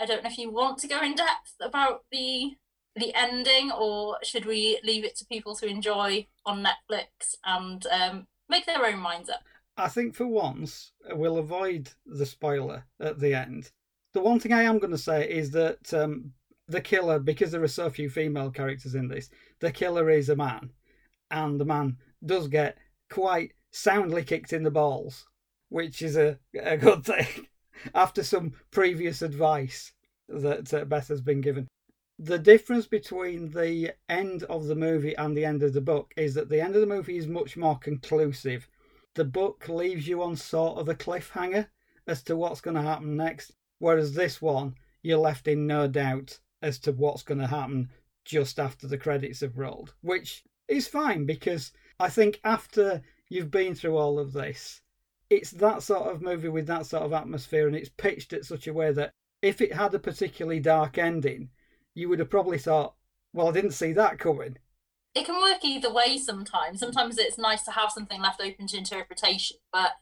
i 0.00 0.06
don't 0.06 0.24
know 0.24 0.30
if 0.30 0.38
you 0.38 0.50
want 0.50 0.78
to 0.78 0.88
go 0.88 1.00
in 1.00 1.14
depth 1.14 1.54
about 1.60 2.04
the 2.10 2.56
the 2.96 3.14
ending, 3.14 3.70
or 3.70 4.18
should 4.22 4.44
we 4.44 4.80
leave 4.82 5.04
it 5.04 5.16
to 5.16 5.26
people 5.26 5.54
to 5.56 5.66
enjoy 5.66 6.26
on 6.44 6.64
Netflix 6.64 7.36
and 7.44 7.86
um, 7.86 8.26
make 8.48 8.66
their 8.66 8.84
own 8.84 8.98
minds 8.98 9.28
up? 9.28 9.42
I 9.76 9.88
think 9.88 10.14
for 10.14 10.26
once 10.26 10.92
we'll 11.10 11.38
avoid 11.38 11.90
the 12.04 12.26
spoiler 12.26 12.84
at 13.00 13.18
the 13.18 13.34
end. 13.34 13.70
The 14.12 14.20
one 14.20 14.40
thing 14.40 14.52
I 14.52 14.62
am 14.62 14.78
going 14.78 14.90
to 14.90 14.98
say 14.98 15.28
is 15.28 15.52
that 15.52 15.94
um, 15.94 16.32
the 16.66 16.80
killer, 16.80 17.18
because 17.18 17.52
there 17.52 17.62
are 17.62 17.68
so 17.68 17.88
few 17.88 18.10
female 18.10 18.50
characters 18.50 18.94
in 18.94 19.08
this, 19.08 19.30
the 19.60 19.70
killer 19.70 20.10
is 20.10 20.28
a 20.28 20.36
man, 20.36 20.70
and 21.30 21.60
the 21.60 21.64
man 21.64 21.96
does 22.24 22.48
get 22.48 22.76
quite 23.08 23.52
soundly 23.70 24.24
kicked 24.24 24.52
in 24.52 24.64
the 24.64 24.70
balls, 24.70 25.26
which 25.68 26.02
is 26.02 26.16
a, 26.16 26.38
a 26.60 26.76
good 26.76 27.04
thing 27.04 27.46
after 27.94 28.22
some 28.22 28.52
previous 28.70 29.22
advice 29.22 29.92
that 30.28 30.72
uh, 30.72 30.84
Beth 30.84 31.08
has 31.08 31.20
been 31.20 31.40
given. 31.40 31.68
The 32.18 32.38
difference 32.38 32.86
between 32.86 33.50
the 33.50 33.94
end 34.08 34.42
of 34.44 34.66
the 34.66 34.74
movie 34.74 35.16
and 35.16 35.36
the 35.36 35.44
end 35.44 35.62
of 35.62 35.72
the 35.72 35.80
book 35.80 36.12
is 36.16 36.34
that 36.34 36.48
the 36.48 36.60
end 36.60 36.74
of 36.74 36.82
the 36.82 36.86
movie 36.86 37.16
is 37.16 37.26
much 37.26 37.56
more 37.56 37.78
conclusive. 37.78 38.68
The 39.14 39.24
book 39.24 39.68
leaves 39.68 40.06
you 40.06 40.22
on 40.22 40.36
sort 40.36 40.78
of 40.78 40.88
a 40.88 40.94
cliffhanger 40.94 41.68
as 42.06 42.22
to 42.24 42.36
what's 42.36 42.60
going 42.60 42.76
to 42.76 42.82
happen 42.82 43.16
next, 43.16 43.52
whereas 43.78 44.12
this 44.12 44.42
one, 44.42 44.74
you're 45.02 45.18
left 45.18 45.48
in 45.48 45.66
no 45.66 45.88
doubt 45.88 46.38
as 46.62 46.78
to 46.80 46.92
what's 46.92 47.22
going 47.22 47.40
to 47.40 47.46
happen 47.46 47.90
just 48.24 48.60
after 48.60 48.86
the 48.86 48.98
credits 48.98 49.40
have 49.40 49.56
rolled, 49.56 49.94
which 50.02 50.44
is 50.68 50.86
fine 50.86 51.24
because 51.24 51.72
I 51.98 52.08
think 52.08 52.38
after 52.44 53.02
you've 53.28 53.50
been 53.50 53.74
through 53.74 53.96
all 53.96 54.18
of 54.18 54.32
this, 54.32 54.82
it's 55.30 55.52
that 55.52 55.82
sort 55.82 56.12
of 56.12 56.20
movie 56.20 56.48
with 56.48 56.66
that 56.66 56.86
sort 56.86 57.04
of 57.04 57.12
atmosphere 57.12 57.68
and 57.68 57.76
it's 57.76 57.88
pitched 57.88 58.32
at 58.32 58.44
such 58.44 58.66
a 58.66 58.72
way 58.72 58.92
that 58.92 59.12
if 59.40 59.60
it 59.60 59.72
had 59.72 59.94
a 59.94 59.98
particularly 59.98 60.60
dark 60.60 60.98
ending, 60.98 61.48
you 61.94 62.08
would 62.08 62.18
have 62.18 62.28
probably 62.28 62.58
thought, 62.58 62.94
well, 63.32 63.48
I 63.48 63.52
didn't 63.52 63.70
see 63.70 63.92
that 63.92 64.18
coming. 64.18 64.58
It 65.14 65.24
can 65.24 65.40
work 65.40 65.64
either 65.64 65.92
way 65.92 66.18
sometimes. 66.18 66.80
Sometimes 66.80 67.16
it's 67.16 67.38
nice 67.38 67.62
to 67.62 67.70
have 67.70 67.90
something 67.90 68.20
left 68.20 68.42
open 68.42 68.66
to 68.68 68.76
interpretation, 68.76 69.56
but 69.72 69.92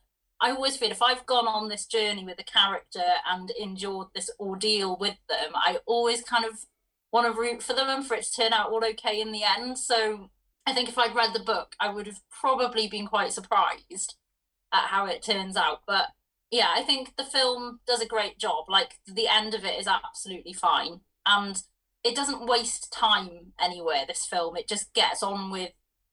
I 0.41 0.51
always 0.51 0.77
feel 0.77 0.91
if 0.91 1.03
I've 1.03 1.27
gone 1.27 1.47
on 1.47 1.69
this 1.69 1.87
journey 1.87 2.25
with 2.25 2.39
a 2.39 2.45
character 2.45 3.05
and 3.29 3.51
endured 3.51 4.09
this 4.15 4.31
ordeal 4.41 4.97
with 4.99 5.17
them, 5.29 5.53
I 5.55 5.79
always 5.87 6.23
kind 6.23 6.45
of 6.45 6.67
want 7.13 7.27
to 7.27 7.39
root 7.39 7.63
for 7.63 7.75
them 7.75 7.89
and 7.89 8.07
for 8.07 8.15
it 8.15 8.25
to 8.25 8.33
turn 8.33 8.53
out 8.53 8.71
all 8.71 8.85
okay 8.85 9.21
in 9.21 9.33
the 9.33 9.43
end. 9.45 9.79
So 9.79 10.31
I 10.67 10.73
think 10.73 10.89
if 10.89 10.99
I'd 10.99 11.15
read 11.15 11.33
the 11.33 11.41
book, 11.41 11.75
I 11.81 11.91
would 11.91 12.07
have 12.07 12.21
probably 12.31 12.87
been 12.87 13.07
quite 13.07 13.33
surprised 13.33 14.15
at 14.73 14.89
how 14.89 15.07
it 15.07 15.23
turns 15.23 15.57
out. 15.57 15.83
But 15.87 16.07
yeah, 16.51 16.69
I 16.75 16.83
think 16.83 17.17
the 17.17 17.25
film 17.25 17.81
does 17.87 18.01
a 18.01 18.07
great 18.07 18.39
job. 18.39 18.65
Like 18.69 18.99
the 19.07 19.29
end 19.29 19.55
of 19.55 19.65
it 19.65 19.79
is 19.79 19.87
absolutely 19.87 20.53
fine. 20.53 21.01
And 21.27 21.63
it 22.05 22.15
doesn't 22.15 22.47
waste 22.47 22.93
time 22.93 23.53
anywhere, 23.61 24.05
this 24.07 24.25
film. 24.25 24.57
It 24.57 24.69
just 24.69 24.93
gets 24.95 25.23
on 25.23 25.51
with 25.51 25.73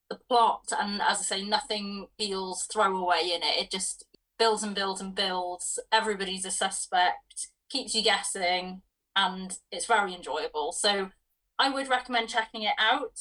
the 0.10 0.20
plot. 0.28 0.74
And 0.78 1.02
as 1.02 1.20
I 1.20 1.24
say, 1.24 1.44
nothing 1.44 2.08
feels 2.18 2.63
throwaway 2.63 3.32
in 3.34 3.44
it. 3.44 3.63
It 3.63 3.72
just 3.72 4.06
builds 4.38 4.63
and 4.63 4.76
builds 4.76 5.00
and 5.00 5.15
builds. 5.15 5.80
Everybody's 5.91 6.46
a 6.46 6.52
suspect, 6.52 7.48
keeps 7.70 7.96
you 7.96 8.04
guessing, 8.04 8.82
and 9.15 9.58
it's 9.72 9.86
very 9.86 10.13
enjoyable. 10.13 10.74
So 10.74 11.12
I 11.58 11.70
would 11.70 11.89
recommend 11.89 12.30
checking 12.30 12.63
it 12.63 12.76
out. 12.78 13.20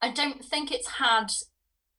I 0.00 0.10
don't 0.10 0.44
think 0.44 0.70
it's 0.70 0.92
had 0.92 1.32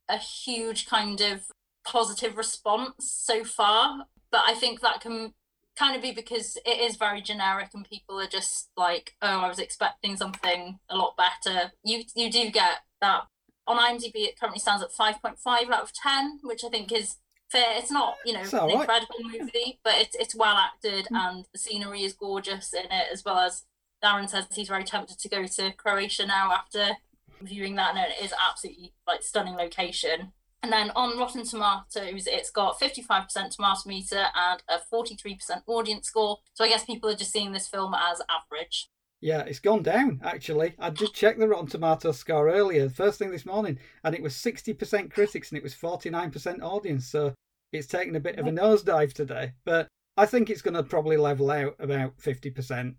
a 0.08 0.18
huge 0.18 0.86
kind 0.86 1.20
of 1.22 1.42
positive 1.86 2.38
response 2.38 2.94
so 3.00 3.44
far, 3.44 4.06
but 4.32 4.42
I 4.48 4.54
think 4.54 4.82
that 4.82 5.02
can 5.02 5.34
kind 5.76 5.96
of 5.96 6.02
be 6.02 6.12
because 6.12 6.58
it 6.66 6.80
is 6.80 6.98
very 6.98 7.22
generic 7.22 7.70
and 7.74 7.88
people 7.88 8.20
are 8.20 8.28
just 8.28 8.70
like, 8.78 9.16
oh, 9.22 9.40
I 9.40 9.48
was 9.48 9.60
expecting 9.60 10.16
something 10.18 10.80
a 10.90 10.96
lot 10.96 11.16
better. 11.18 11.72
You 11.84 12.04
you 12.16 12.32
do 12.32 12.50
get 12.50 12.80
that 13.02 13.24
on 13.68 13.78
IMDb. 13.78 14.16
It 14.16 14.40
currently 14.40 14.60
stands 14.60 14.84
at 14.84 14.92
five 14.92 15.22
point 15.22 15.40
five 15.40 15.70
out 15.70 15.84
of 15.84 15.94
ten, 15.94 16.40
which 16.44 16.64
I 16.64 16.70
think 16.70 16.92
is 16.92 17.18
fair. 17.52 17.78
It's 17.78 17.92
not 17.92 18.18
you 18.26 18.34
know 18.34 18.42
an 18.42 18.50
right. 18.52 18.72
incredible 18.72 19.16
movie, 19.22 19.80
but 19.84 19.96
it's 19.98 20.16
it's 20.16 20.36
well 20.36 20.58
acted 20.58 21.06
mm. 21.06 21.18
and 21.18 21.46
the 21.52 21.60
scenery 21.60 22.04
is 22.04 22.14
gorgeous 22.14 22.74
in 22.74 22.86
it, 22.86 23.08
as 23.12 23.24
well 23.26 23.40
as 23.40 23.64
Darren 24.04 24.30
says 24.30 24.48
he's 24.52 24.68
very 24.68 24.84
tempted 24.84 25.18
to 25.20 25.30
go 25.30 25.46
to 25.46 25.72
Croatia 25.72 26.26
now 26.26 26.52
after 26.52 26.98
viewing 27.42 27.76
that, 27.76 27.96
and 27.96 28.00
it 28.00 28.24
is 28.24 28.34
absolutely 28.50 28.94
like 29.08 29.24
stunning 29.24 29.56
location. 29.56 30.34
And 30.64 30.72
then 30.72 30.92
on 30.96 31.20
Rotten 31.20 31.44
Tomatoes, 31.44 32.26
it's 32.26 32.50
got 32.50 32.80
55% 32.80 33.50
tomato 33.50 33.82
meter 33.86 34.28
and 34.34 34.64
a 34.70 34.80
43% 34.92 35.62
audience 35.68 36.08
score. 36.08 36.40
So 36.54 36.64
I 36.64 36.70
guess 36.70 36.86
people 36.86 37.10
are 37.10 37.16
just 37.16 37.34
seeing 37.34 37.52
this 37.52 37.68
film 37.68 37.94
as 37.94 38.22
average. 38.30 38.90
Yeah, 39.20 39.42
it's 39.42 39.60
gone 39.60 39.84
down 39.84 40.22
actually. 40.24 40.74
I 40.80 40.90
just 40.90 41.14
checked 41.14 41.40
the 41.40 41.50
Rotten 41.50 41.68
Tomatoes 41.68 42.18
score 42.18 42.50
earlier, 42.50 42.90
first 42.90 43.20
thing 43.20 43.32
this 43.32 43.46
morning, 43.46 43.78
and 44.06 44.16
it 44.16 44.24
was 44.24 44.34
60% 44.36 45.12
critics 45.12 45.52
and 45.52 45.58
it 45.58 45.64
was 45.64 45.76
49% 45.76 46.62
audience. 46.62 47.08
So 47.08 47.34
it's 47.74 47.88
taken 47.88 48.16
a 48.16 48.22
bit 48.22 48.40
of 48.40 48.48
a 48.48 48.52
nosedive 48.52 49.12
today. 49.12 49.52
But 49.66 49.88
I 50.16 50.26
think 50.26 50.50
it's 50.50 50.62
going 50.62 50.76
to 50.76 50.84
probably 50.84 51.18
level 51.18 51.52
out 51.52 51.76
about 51.80 52.18
50%. 52.20 52.96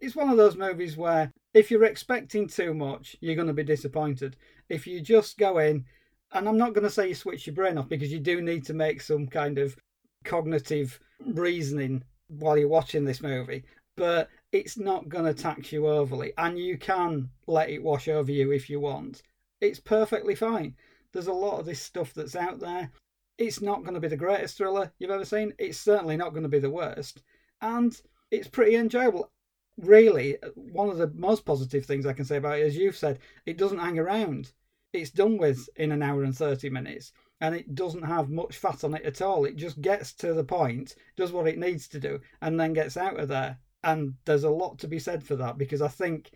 It's 0.00 0.14
one 0.14 0.30
of 0.30 0.36
those 0.36 0.56
movies 0.56 0.96
where 0.96 1.32
if 1.52 1.70
you're 1.70 1.84
expecting 1.84 2.46
too 2.46 2.74
much, 2.74 3.16
you're 3.20 3.34
going 3.34 3.48
to 3.48 3.54
be 3.54 3.64
disappointed. 3.64 4.36
If 4.68 4.86
you 4.86 5.00
just 5.00 5.36
go 5.38 5.58
in, 5.58 5.84
and 6.32 6.48
I'm 6.48 6.58
not 6.58 6.74
going 6.74 6.84
to 6.84 6.90
say 6.90 7.08
you 7.08 7.14
switch 7.14 7.46
your 7.46 7.54
brain 7.54 7.78
off 7.78 7.88
because 7.88 8.12
you 8.12 8.20
do 8.20 8.40
need 8.40 8.64
to 8.66 8.74
make 8.74 9.00
some 9.00 9.26
kind 9.26 9.58
of 9.58 9.76
cognitive 10.24 11.00
reasoning 11.24 12.02
while 12.28 12.56
you're 12.56 12.68
watching 12.68 13.04
this 13.04 13.22
movie, 13.22 13.64
but 13.96 14.28
it's 14.52 14.78
not 14.78 15.08
going 15.08 15.24
to 15.24 15.34
tax 15.34 15.72
you 15.72 15.86
overly, 15.88 16.32
and 16.38 16.58
you 16.58 16.78
can 16.78 17.30
let 17.46 17.70
it 17.70 17.82
wash 17.82 18.08
over 18.08 18.30
you 18.30 18.52
if 18.52 18.68
you 18.68 18.80
want. 18.80 19.22
It's 19.60 19.80
perfectly 19.80 20.34
fine. 20.34 20.74
There's 21.12 21.26
a 21.26 21.32
lot 21.32 21.58
of 21.58 21.66
this 21.66 21.80
stuff 21.80 22.14
that's 22.14 22.36
out 22.36 22.60
there. 22.60 22.90
It's 23.38 23.60
not 23.60 23.82
going 23.82 23.94
to 23.94 24.00
be 24.00 24.08
the 24.08 24.16
greatest 24.16 24.56
thriller 24.56 24.92
you've 24.98 25.10
ever 25.10 25.24
seen. 25.24 25.54
It's 25.58 25.78
certainly 25.78 26.16
not 26.16 26.30
going 26.30 26.42
to 26.42 26.48
be 26.48 26.58
the 26.58 26.70
worst. 26.70 27.22
And 27.60 27.98
it's 28.30 28.48
pretty 28.48 28.76
enjoyable. 28.76 29.30
Really, 29.78 30.36
one 30.54 30.90
of 30.90 30.98
the 30.98 31.10
most 31.14 31.44
positive 31.44 31.86
things 31.86 32.04
I 32.04 32.12
can 32.12 32.24
say 32.24 32.36
about 32.36 32.58
it, 32.58 32.66
as 32.66 32.76
you've 32.76 32.96
said, 32.96 33.20
it 33.46 33.56
doesn't 33.56 33.78
hang 33.78 33.98
around 33.98 34.52
it's 34.92 35.10
done 35.10 35.38
with 35.38 35.68
hmm. 35.76 35.82
in 35.82 35.92
an 35.92 36.02
hour 36.02 36.24
and 36.24 36.36
30 36.36 36.70
minutes 36.70 37.12
and 37.40 37.54
it 37.54 37.74
doesn't 37.74 38.02
have 38.02 38.30
much 38.30 38.56
fat 38.56 38.84
on 38.84 38.94
it 38.94 39.04
at 39.04 39.22
all. 39.22 39.44
It 39.44 39.56
just 39.56 39.80
gets 39.80 40.12
to 40.14 40.34
the 40.34 40.44
point, 40.44 40.96
does 41.16 41.32
what 41.32 41.46
it 41.46 41.58
needs 41.58 41.86
to 41.88 42.00
do, 42.00 42.20
and 42.42 42.58
then 42.58 42.72
gets 42.72 42.96
out 42.96 43.18
of 43.18 43.28
there. 43.28 43.58
And 43.84 44.14
there's 44.24 44.44
a 44.44 44.50
lot 44.50 44.78
to 44.80 44.88
be 44.88 44.98
said 44.98 45.22
for 45.22 45.36
that 45.36 45.56
because 45.56 45.80
I 45.80 45.88
think 45.88 46.32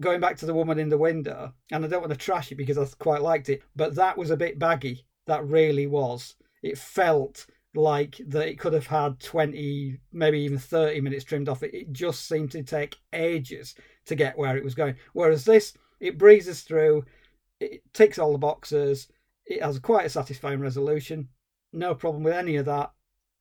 going 0.00 0.20
back 0.20 0.36
to 0.38 0.46
the 0.46 0.54
woman 0.54 0.78
in 0.78 0.88
the 0.88 0.98
window, 0.98 1.54
and 1.70 1.84
I 1.84 1.88
don't 1.88 2.00
want 2.00 2.12
to 2.12 2.18
trash 2.18 2.50
it 2.50 2.56
because 2.56 2.78
I 2.78 2.86
quite 2.98 3.22
liked 3.22 3.48
it, 3.48 3.62
but 3.76 3.94
that 3.94 4.18
was 4.18 4.30
a 4.30 4.36
bit 4.36 4.58
baggy. 4.58 5.06
That 5.26 5.46
really 5.46 5.86
was. 5.86 6.34
It 6.62 6.78
felt 6.78 7.46
like 7.74 8.20
that 8.26 8.48
it 8.48 8.58
could 8.58 8.72
have 8.72 8.88
had 8.88 9.20
20, 9.20 9.98
maybe 10.12 10.40
even 10.40 10.58
30 10.58 11.00
minutes 11.00 11.24
trimmed 11.24 11.48
off 11.48 11.62
it. 11.62 11.72
It 11.72 11.92
just 11.92 12.26
seemed 12.26 12.50
to 12.52 12.64
take 12.64 12.96
ages 13.12 13.76
to 14.06 14.16
get 14.16 14.36
where 14.36 14.56
it 14.56 14.64
was 14.64 14.74
going. 14.74 14.96
Whereas 15.12 15.44
this, 15.44 15.74
it 16.00 16.18
breezes 16.18 16.62
through 16.62 17.04
it 17.60 17.82
ticks 17.92 18.18
all 18.18 18.32
the 18.32 18.38
boxes. 18.38 19.08
It 19.46 19.62
has 19.62 19.78
quite 19.78 20.06
a 20.06 20.10
satisfying 20.10 20.60
resolution. 20.60 21.28
No 21.72 21.94
problem 21.94 22.22
with 22.22 22.34
any 22.34 22.56
of 22.56 22.66
that. 22.66 22.92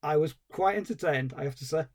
I 0.04 0.18
was 0.18 0.36
quite 0.52 0.78
entertained, 0.78 1.34
I 1.36 1.44
have 1.44 1.56
to 1.56 1.66
say. 1.66 1.86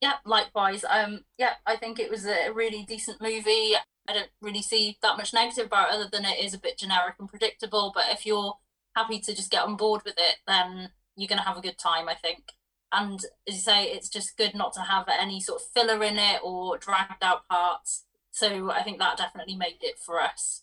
Yeah, 0.00 0.14
likewise. 0.24 0.84
Um, 0.88 1.24
yeah, 1.38 1.54
I 1.64 1.76
think 1.76 1.98
it 1.98 2.10
was 2.10 2.26
a 2.26 2.50
really 2.52 2.84
decent 2.84 3.20
movie. 3.20 3.74
I 4.08 4.12
don't 4.12 4.30
really 4.40 4.62
see 4.62 4.98
that 5.02 5.16
much 5.16 5.32
negative 5.32 5.66
about 5.66 5.88
it, 5.88 5.94
other 5.94 6.08
than 6.10 6.24
it 6.24 6.44
is 6.44 6.54
a 6.54 6.58
bit 6.58 6.78
generic 6.78 7.14
and 7.18 7.28
predictable. 7.28 7.92
But 7.94 8.04
if 8.10 8.26
you're 8.26 8.54
happy 8.94 9.20
to 9.20 9.34
just 9.34 9.50
get 9.50 9.62
on 9.62 9.76
board 9.76 10.02
with 10.04 10.16
it, 10.18 10.36
then 10.46 10.90
you're 11.16 11.28
going 11.28 11.38
to 11.38 11.44
have 11.44 11.56
a 11.56 11.62
good 11.62 11.78
time, 11.78 12.08
I 12.08 12.14
think. 12.14 12.52
And 12.92 13.20
as 13.48 13.54
you 13.54 13.60
say, 13.60 13.84
it's 13.84 14.08
just 14.08 14.36
good 14.36 14.54
not 14.54 14.72
to 14.74 14.80
have 14.80 15.08
any 15.08 15.40
sort 15.40 15.60
of 15.60 15.68
filler 15.68 16.02
in 16.04 16.18
it 16.18 16.40
or 16.44 16.78
dragged 16.78 17.22
out 17.22 17.48
parts. 17.48 18.04
So 18.30 18.70
I 18.70 18.82
think 18.82 18.98
that 18.98 19.16
definitely 19.16 19.56
made 19.56 19.78
it 19.80 19.98
for 19.98 20.20
us. 20.20 20.62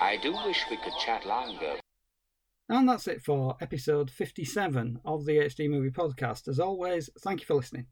I 0.00 0.16
do 0.16 0.32
wish 0.32 0.64
we 0.70 0.78
could 0.78 0.94
chat 0.98 1.26
longer. 1.26 1.74
And 2.70 2.88
that's 2.88 3.06
it 3.06 3.20
for 3.20 3.56
episode 3.60 4.10
57 4.10 5.00
of 5.04 5.26
the 5.26 5.36
HD 5.38 5.68
Movie 5.68 5.90
Podcast. 5.90 6.48
As 6.48 6.58
always, 6.58 7.10
thank 7.20 7.40
you 7.40 7.46
for 7.46 7.54
listening. 7.54 7.86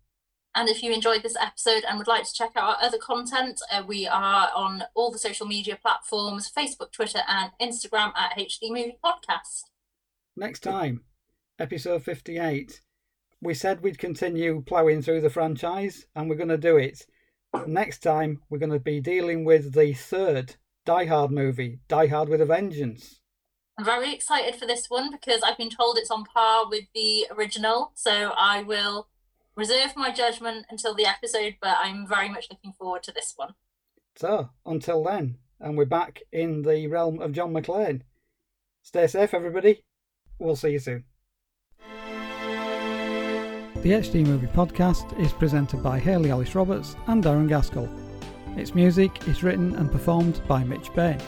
And 0.55 0.71
if 0.71 0.83
you 0.83 0.91
enjoyed 0.91 1.23
this 1.23 1.37
episode 1.37 1.85
and 1.87 1.99
would 1.99 2.09
like 2.09 2.25
to 2.25 2.33
check 2.33 2.53
out 2.57 2.77
our 2.77 2.77
other 2.81 2.97
content, 2.97 3.61
uh, 3.71 3.83
we 3.87 4.07
are 4.07 4.51
on 4.57 4.85
all 4.95 5.13
the 5.13 5.19
social 5.19 5.47
media 5.47 5.79
platforms 5.81 6.51
Facebook, 6.51 6.93
Twitter, 6.93 7.21
and 7.29 7.51
Instagram 7.61 8.13
at 8.17 8.39
HD 8.39 8.71
Movie 8.71 8.99
Podcast. 9.05 9.65
Next 10.35 10.61
time, 10.61 11.03
episode 11.59 12.03
58. 12.03 12.81
We 13.43 13.53
said 13.53 13.83
we'd 13.83 13.99
continue 13.99 14.63
ploughing 14.63 15.03
through 15.03 15.21
the 15.21 15.31
franchise, 15.31 16.07
and 16.17 16.31
we're 16.31 16.37
going 16.37 16.49
to 16.49 16.57
do 16.57 16.79
it. 16.79 17.05
Next 17.67 17.99
time, 17.99 18.41
we're 18.49 18.59
going 18.59 18.73
to 18.73 18.81
be 18.81 19.01
dealing 19.01 19.45
with 19.45 19.75
the 19.75 19.93
third 19.93 20.57
Die 20.89 21.05
Hard 21.05 21.31
movie, 21.31 21.81
Die 21.87 22.07
Hard 22.07 22.31
with 22.31 22.41
a 22.41 22.47
Vengeance. 22.47 23.21
I'm 23.77 23.85
very 23.85 24.15
excited 24.15 24.55
for 24.55 24.65
this 24.65 24.89
one 24.89 25.11
because 25.11 25.43
I've 25.43 25.59
been 25.59 25.69
told 25.69 25.99
it's 25.99 26.11
on 26.11 26.25
par 26.25 26.67
with 26.67 26.85
the 26.95 27.27
original, 27.31 27.93
so 27.95 28.33
I 28.35 28.63
will 28.63 29.09
reserve 29.55 29.93
my 29.97 30.11
judgment 30.11 30.65
until 30.71 30.95
the 30.95 31.05
episode, 31.05 31.57
but 31.61 31.77
I'm 31.79 32.07
very 32.09 32.31
much 32.31 32.47
looking 32.51 32.73
forward 32.73 33.03
to 33.03 33.13
this 33.13 33.35
one. 33.37 33.53
So, 34.17 34.49
until 34.65 35.05
then, 35.05 35.37
and 35.61 35.77
we're 35.77 35.85
back 35.85 36.23
in 36.33 36.63
the 36.63 36.87
realm 36.87 37.21
of 37.21 37.33
John 37.33 37.53
McClane. 37.53 38.01
Stay 38.81 39.07
safe, 39.09 39.35
everybody. 39.35 39.85
We'll 40.39 40.57
see 40.57 40.71
you 40.71 40.79
soon. 40.79 41.05
The 43.83 43.93
HD 43.93 44.25
Movie 44.25 44.47
Podcast 44.47 45.21
is 45.21 45.35
presented 45.35 45.83
by 45.83 45.99
Hayley 45.99 46.31
Alice 46.31 46.55
Roberts 46.55 46.97
and 47.09 47.23
Darren 47.23 47.47
Gaskell. 47.47 48.08
Its 48.59 48.75
music 48.75 49.29
is 49.29 49.45
written 49.45 49.77
and 49.77 49.91
performed 49.91 50.41
by 50.49 50.65
Mitch 50.65 50.93
Bain. 50.93 51.19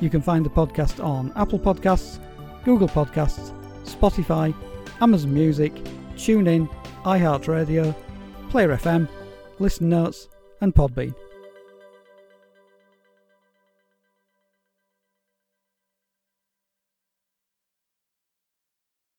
You 0.00 0.08
can 0.08 0.22
find 0.22 0.46
the 0.46 0.50
podcast 0.50 1.02
on 1.04 1.32
Apple 1.34 1.58
Podcasts, 1.58 2.20
Google 2.64 2.88
Podcasts, 2.88 3.52
Spotify, 3.84 4.54
Amazon 5.00 5.34
Music, 5.34 5.74
TuneIn, 6.14 6.70
iHeartRadio, 7.02 7.94
Player 8.48 8.68
FM, 8.76 9.08
Listen 9.58 9.88
Notes, 9.88 10.28
and 10.60 10.72
Podbean. 10.72 11.14